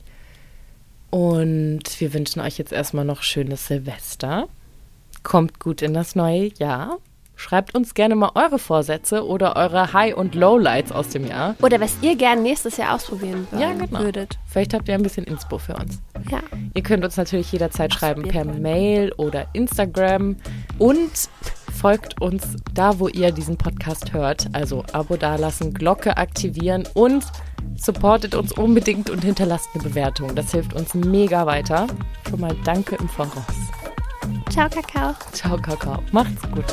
Und 1.10 1.82
wir 1.98 2.14
wünschen 2.14 2.40
euch 2.40 2.56
jetzt 2.56 2.72
erstmal 2.72 3.04
noch 3.04 3.22
schönes 3.22 3.66
Silvester. 3.66 4.46
Kommt 5.24 5.58
gut 5.58 5.82
in 5.82 5.92
das 5.92 6.14
neue 6.14 6.52
Jahr. 6.58 6.98
Schreibt 7.34 7.74
uns 7.74 7.94
gerne 7.94 8.14
mal 8.14 8.30
eure 8.34 8.58
Vorsätze 8.60 9.26
oder 9.26 9.56
eure 9.56 9.92
High- 9.92 10.14
und 10.16 10.34
Lowlights 10.36 10.92
aus 10.92 11.08
dem 11.08 11.26
Jahr. 11.26 11.56
Oder 11.60 11.80
was 11.80 11.96
ihr 12.00 12.16
gern 12.16 12.42
nächstes 12.44 12.76
Jahr 12.76 12.94
ausprobieren 12.94 13.46
wollen 13.50 13.62
Ja, 13.62 13.72
genau. 13.72 13.98
würdet. 14.00 14.38
Vielleicht 14.46 14.72
habt 14.72 14.88
ihr 14.88 14.94
ein 14.94 15.02
bisschen 15.02 15.24
Inspo 15.24 15.58
für 15.58 15.74
uns. 15.74 16.00
Ja. 16.30 16.40
Ihr 16.74 16.82
könnt 16.82 17.04
uns 17.04 17.16
natürlich 17.16 17.50
jederzeit 17.50 17.92
schreiben 17.92 18.22
per. 18.22 18.44
Mail 18.44 19.12
oder 19.16 19.48
Instagram 19.52 20.36
und 20.78 21.10
folgt 21.76 22.20
uns 22.20 22.56
da, 22.74 22.98
wo 22.98 23.08
ihr 23.08 23.30
diesen 23.30 23.56
Podcast 23.56 24.12
hört. 24.12 24.46
Also 24.52 24.84
Abo 24.92 25.16
dalassen, 25.16 25.72
Glocke 25.74 26.16
aktivieren 26.16 26.84
und 26.94 27.24
supportet 27.76 28.34
uns 28.34 28.52
unbedingt 28.52 29.10
und 29.10 29.24
hinterlasst 29.24 29.68
eine 29.74 29.84
Bewertung. 29.84 30.34
Das 30.34 30.50
hilft 30.52 30.74
uns 30.74 30.94
mega 30.94 31.46
weiter. 31.46 31.86
Schon 32.28 32.40
mal 32.40 32.56
danke 32.64 32.96
im 32.96 33.08
Voraus. 33.08 33.44
Ciao, 34.50 34.68
Kakao. 34.68 35.14
Ciao, 35.32 35.56
Kakao. 35.56 36.02
Macht's 36.12 36.42
gut. 36.50 36.64